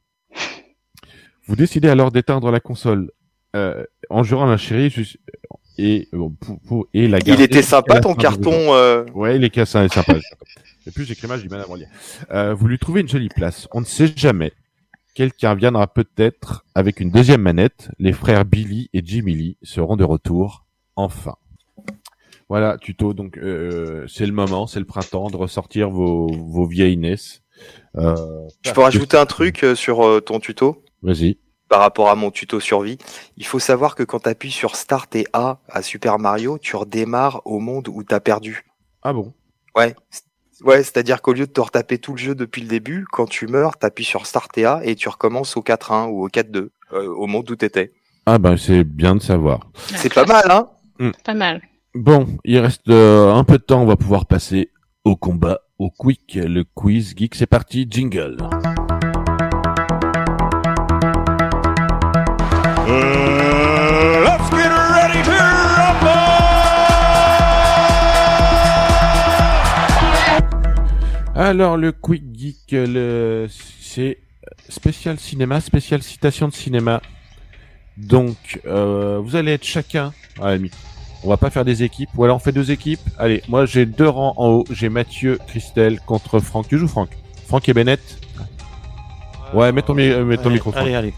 [1.45, 3.11] Vous décidez alors d'éteindre la console
[3.55, 4.93] euh, en jurant à la chérie
[5.77, 8.51] et, euh, pour- pour- et la Il était sympa ton carton.
[8.73, 10.15] euh, Ouais, il est sympa.
[10.87, 11.39] Et plus j'écris mal.
[12.31, 13.67] Euh, vous lui trouvez une jolie place.
[13.71, 14.51] On ne sait jamais.
[15.13, 17.89] Quelqu'un viendra peut-être avec une deuxième manette.
[17.99, 20.65] Les frères Billy et Jimmy Lee seront de retour.
[20.95, 21.35] Enfin.
[22.49, 23.13] Voilà, tuto.
[23.13, 27.15] Donc, euh, c'est le moment, c'est le printemps de ressortir vos, vos vieilles NES.
[27.97, 28.15] Euh,
[28.65, 30.83] Je peux rajouter un truc euh, sur euh, ton tuto?
[31.03, 31.37] Vas-y.
[31.71, 32.97] Par rapport à mon tuto survie.
[33.37, 36.75] Il faut savoir que quand tu appuies sur Start et A à Super Mario, tu
[36.75, 38.65] redémarres au monde où t'as perdu.
[39.03, 39.31] Ah bon?
[39.73, 39.95] Ouais.
[40.65, 43.47] Ouais, c'est-à-dire qu'au lieu de te retaper tout le jeu depuis le début, quand tu
[43.47, 47.07] meurs, t'appuies sur Start et A et tu recommences au 4-1 ou au 4-2, euh,
[47.07, 47.93] au monde où t'étais.
[48.25, 49.71] Ah ben, c'est bien de savoir.
[49.95, 51.13] C'est pas mal, hein?
[51.23, 51.61] Pas mal.
[51.95, 54.71] Bon, il reste euh, un peu de temps, on va pouvoir passer
[55.05, 57.33] au combat, au quick, le quiz geek.
[57.33, 58.35] C'est parti, jingle.
[71.43, 73.47] Alors, le quick geek, le...
[73.49, 74.19] c'est
[74.69, 77.01] spécial cinéma, spécial citation de cinéma.
[77.97, 80.77] Donc, euh, vous allez être chacun, à la limite,
[81.23, 82.09] On va pas faire des équipes.
[82.15, 82.99] Ou alors on fait deux équipes.
[83.17, 84.65] Allez, moi j'ai deux rangs en haut.
[84.71, 86.67] J'ai Mathieu, Christelle contre Franck.
[86.67, 87.09] Tu joues Franck?
[87.47, 88.01] Franck et Bennett?
[89.53, 90.71] Ouais, mets ton, mi- euh, mets ton allez, micro.
[90.71, 90.83] Franck.
[90.83, 91.13] Allez, allez.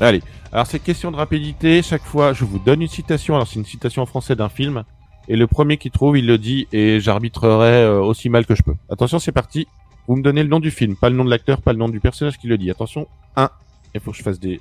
[0.00, 0.22] Allez.
[0.52, 1.82] Alors c'est question de rapidité.
[1.82, 3.34] Chaque fois, je vous donne une citation.
[3.34, 4.84] Alors c'est une citation en français d'un film.
[5.28, 8.62] Et le premier qui trouve, il le dit et j'arbitrerai euh, aussi mal que je
[8.62, 8.74] peux.
[8.90, 9.66] Attention, c'est parti.
[10.06, 11.88] Vous me donnez le nom du film, pas le nom de l'acteur, pas le nom
[11.88, 12.70] du personnage qui le dit.
[12.70, 13.06] Attention,
[13.36, 13.50] 1.
[13.94, 14.60] Il faut que je fasse des...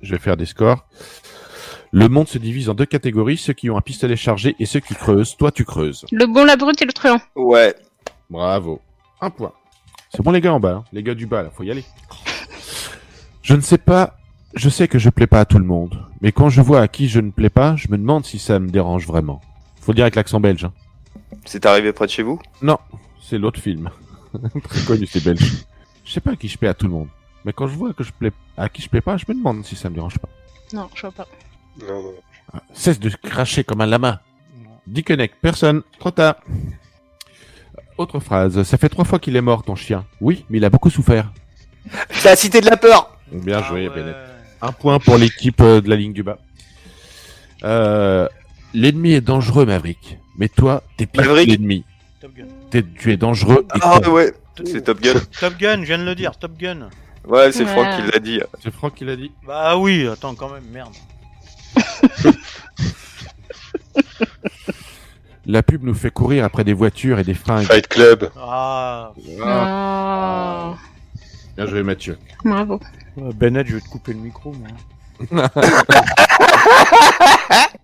[0.00, 0.86] Je vais faire des scores.
[1.92, 4.80] Le monde se divise en deux catégories, ceux qui ont un pistolet chargé et ceux
[4.80, 5.36] qui creusent.
[5.36, 6.06] Toi, tu creuses.
[6.10, 7.20] Le bon, la brute et le truand.
[7.36, 7.74] Ouais.
[8.30, 8.80] Bravo.
[9.20, 9.52] Un point.
[10.10, 10.84] C'est bon les gars en bas, hein.
[10.92, 11.84] les gars du bas là, faut y aller.
[13.42, 14.16] Je ne sais pas,
[14.54, 16.88] je sais que je plais pas à tout le monde, mais quand je vois à
[16.88, 19.40] qui je ne plais pas, je me demande si ça me dérange vraiment.
[19.84, 20.64] Faut le dire avec l'accent belge.
[20.64, 20.72] hein.
[21.44, 22.40] C'est arrivé près de chez vous?
[22.62, 22.78] Non,
[23.20, 23.90] c'est l'autre film.
[24.64, 25.64] Très connu, c'est belge.
[26.04, 27.08] Je sais pas à qui je plais à tout le monde,
[27.44, 29.64] mais quand je vois que je plais à qui je plais pas, je me demande
[29.64, 30.28] si ça me dérange pas.
[30.72, 31.26] Non, je vois pas.
[31.80, 32.14] Non, non.
[32.72, 34.20] Cesse de cracher comme un lama.
[34.86, 36.36] Dickeneck, personne, trop tard.
[37.96, 40.04] Autre phrase, ça fait trois fois qu'il est mort ton chien.
[40.20, 41.30] Oui, mais il a beaucoup souffert.
[42.10, 43.94] C'est la cité de la peur Bien Ah joué, ouais.
[43.94, 44.16] Bennett.
[44.62, 46.38] Un point pour l'équipe euh, de la ligne du bas.
[47.64, 48.28] Euh,
[48.74, 50.18] l'ennemi est dangereux, Maverick.
[50.36, 51.84] Mais toi, t'es pire que l'ennemi.
[52.20, 52.44] Top Gun.
[52.70, 54.10] T'es- Tu es dangereux et Ah con.
[54.12, 55.14] ouais, c'est Top Gun.
[55.40, 56.88] Top Gun, je viens de le dire, Top Gun.
[57.26, 57.70] Ouais, c'est Ouais.
[57.72, 58.40] Franck qui l'a dit.
[58.62, 59.30] C'est Franck qui l'a dit.
[59.46, 60.92] Bah oui, attends quand même, merde.
[65.46, 67.66] La pub nous fait courir après des voitures et des fringues.
[67.66, 68.30] Fight Club.
[68.38, 69.12] Ah,
[69.42, 70.74] Ah,
[71.56, 72.16] Bien joué, Mathieu.
[72.44, 72.80] bravo.
[73.16, 74.68] Bennett, je vais te couper le micro, moi.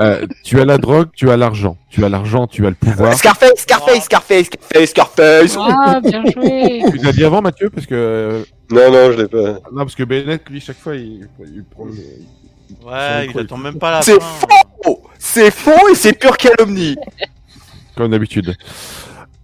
[0.00, 1.76] Euh, tu as la drogue, tu as l'argent.
[1.90, 3.14] Tu as l'argent, tu as le pouvoir.
[3.14, 5.56] Scarface, Scarface, Scarface, Scarface, Scarface.
[5.58, 6.82] Ah, bien joué.
[6.90, 9.60] Tu l'as dit avant, Mathieu, parce que euh, Non, non, je l'ai pas.
[9.72, 11.92] non, parce que Bennett, lui, chaque fois, il, il prend le...
[12.86, 16.96] Ouais, il micro, attend même pas la C'est faux C'est faux et c'est pure calomnie
[17.98, 18.54] comme d'habitude.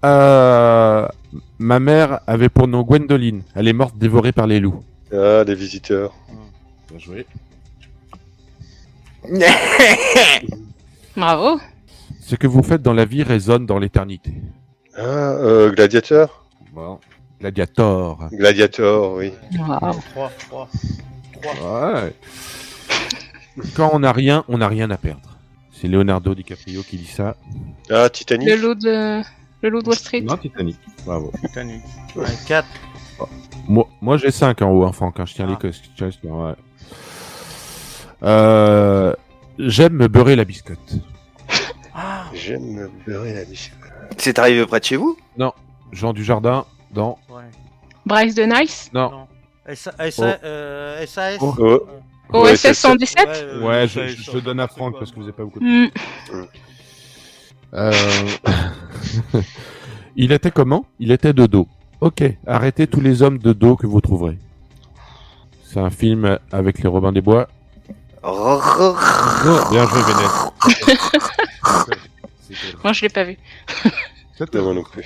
[0.05, 1.09] Euh,
[1.59, 3.43] ma mère avait pour nom Gwendoline.
[3.57, 4.83] Elle est morte dévorée par les loups.
[5.13, 6.15] Ah, des visiteurs.
[6.89, 7.27] Bien joué.
[11.17, 11.61] Bravo.
[12.21, 14.33] Ce que vous faites dans la vie résonne dans l'éternité.
[14.97, 16.99] Ah, euh, Gladiateur Bon.
[17.41, 18.29] Gladiator.
[18.33, 19.33] Gladiator, oui.
[19.59, 19.79] Wow.
[20.15, 20.69] 3, 3.
[21.63, 22.15] Ouais.
[23.77, 25.37] Quand on n'a rien, on n'a rien à perdre.
[25.73, 27.37] C'est Leonardo DiCaprio qui dit ça.
[27.91, 29.21] Ah, Titanic Le loup de,
[29.63, 30.23] le loup de Wall Street.
[30.23, 30.79] Non, Titanic.
[31.05, 31.31] Bravo.
[31.41, 31.83] Titanic.
[32.17, 32.67] Ouais, 4.
[33.69, 35.21] Moi, moi j'ai 5 en haut, hein, Franck.
[35.21, 35.51] hein, je tiens Ah.
[35.51, 36.55] les cos- je tiens- ouais.
[38.23, 39.13] Euh,
[39.59, 40.97] J'aime me beurrer la biscotte.
[41.95, 43.73] Ah, J'aime me beurrer la biche.
[44.19, 45.17] C'est arrivé près de chez vous
[45.93, 47.19] Jean du Jardin dans.
[47.31, 47.43] ouais.
[48.05, 48.91] Bryce de Nice.
[48.93, 49.11] Non.
[49.11, 49.27] Non.
[49.75, 50.23] SA, Oh.
[50.45, 51.55] euh, SAS Oh.
[51.59, 51.81] Oh.
[52.33, 53.29] OSS c'est- 117.
[53.29, 55.45] euh, Ouais, je, je, ça, je donne à Franck quoi, parce que vous n'avez pas
[55.45, 55.65] beaucoup de...
[55.65, 55.91] Hmm.
[57.75, 57.93] Euh...
[60.17, 60.85] Il était comment?
[60.99, 61.69] Il était de dos.
[62.01, 64.39] Ok, arrêtez tous les hommes de dos que vous trouverez.
[65.65, 67.49] C'est un film avec les Robins des Bois.
[68.25, 70.31] Bien joué, Vénette.
[72.83, 73.37] Moi, je l'ai pas vu.
[74.39, 75.05] c'était- moi non plus.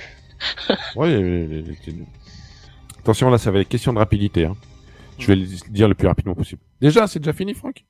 [0.95, 1.63] Ouais,
[2.99, 4.45] Attention, là, ça va être question de rapidité.
[4.45, 4.55] Hein.
[5.17, 6.61] Je vais le dire le plus rapidement possible.
[6.79, 7.83] Déjà, c'est déjà fini, Franck?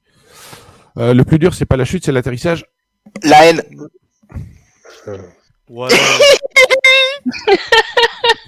[0.97, 2.65] Euh, Le plus dur, c'est pas la chute, c'est l'atterrissage.
[3.23, 3.61] La haine
[5.69, 5.89] Ouais.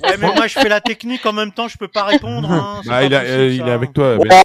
[0.03, 2.49] ouais, mais moi je fais la technique en même temps, je peux pas répondre.
[2.51, 2.82] Hein.
[2.86, 4.17] Ah, pas il, a- euh, il est avec toi.
[4.17, 4.43] Mais,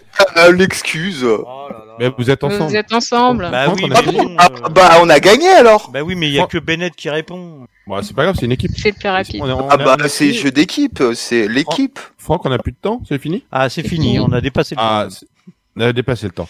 [0.53, 1.47] L'excuse Oh.
[1.99, 2.71] Mais vous êtes ensemble.
[2.71, 3.49] Vous êtes ensemble.
[3.51, 6.15] Bah oui, on a mais bon, Ah, euh, Bah on a gagné alors Bah oui,
[6.15, 7.67] mais il y a que Bennett qui répond.
[7.87, 8.73] Bon, c'est pas grave, c'est une équipe.
[8.77, 9.41] C'est le plus rapide.
[9.43, 12.79] On a- on Ah bah c'est jeu d'équipe, c'est l'équipe Franck, on a plus de
[12.79, 15.27] temps, c'est fini Ah, c'est fini, on a dépassé le Ah, temps.
[15.77, 16.49] on a dépassé le temps.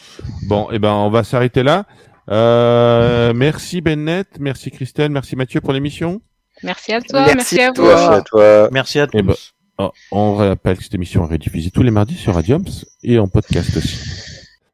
[0.49, 1.85] Bon, et ben, on va s'arrêter là.
[2.31, 6.21] Euh, merci Bennett, merci Christelle, merci Mathieu pour l'émission.
[6.63, 7.85] Merci à toi, Merci merci, à toi.
[7.95, 8.69] Merci à toi.
[8.73, 9.19] Merci à tous.
[9.19, 9.35] Eh ben,
[9.79, 12.65] Oh, on rappelle que cette émission est rediffusée tous les mardis sur Radiums
[13.03, 13.99] et en podcast aussi.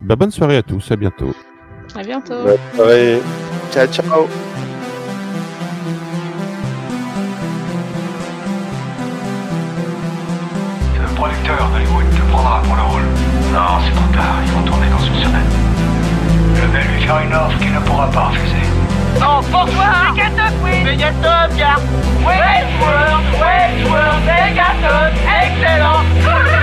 [0.02, 1.34] Bah, bonne soirée à tous, à bientôt.
[1.94, 2.42] À bientôt.
[2.44, 3.20] Bonne soirée.
[3.72, 4.26] Ciao ciao
[11.00, 13.02] Le producteur d'Hollywood te prendra pour le rôle.
[13.52, 15.50] Non, c'est trop tard, ils vont tourner dans une semaine.
[16.54, 18.66] Je vais lui faire une offre qu'il ne pourra pas refuser.
[19.18, 21.76] Oh, bonsoir Megaton, oui Megaton, bien
[22.26, 26.61] Westworld, Westworld, Megaton, excellent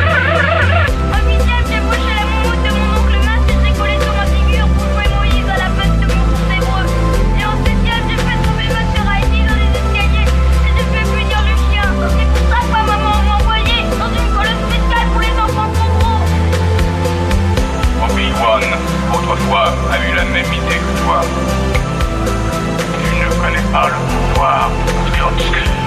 [19.49, 21.21] toi a eu la même idée que toi.
[23.03, 24.69] Tu ne connais pas le pouvoir
[25.05, 25.78] de.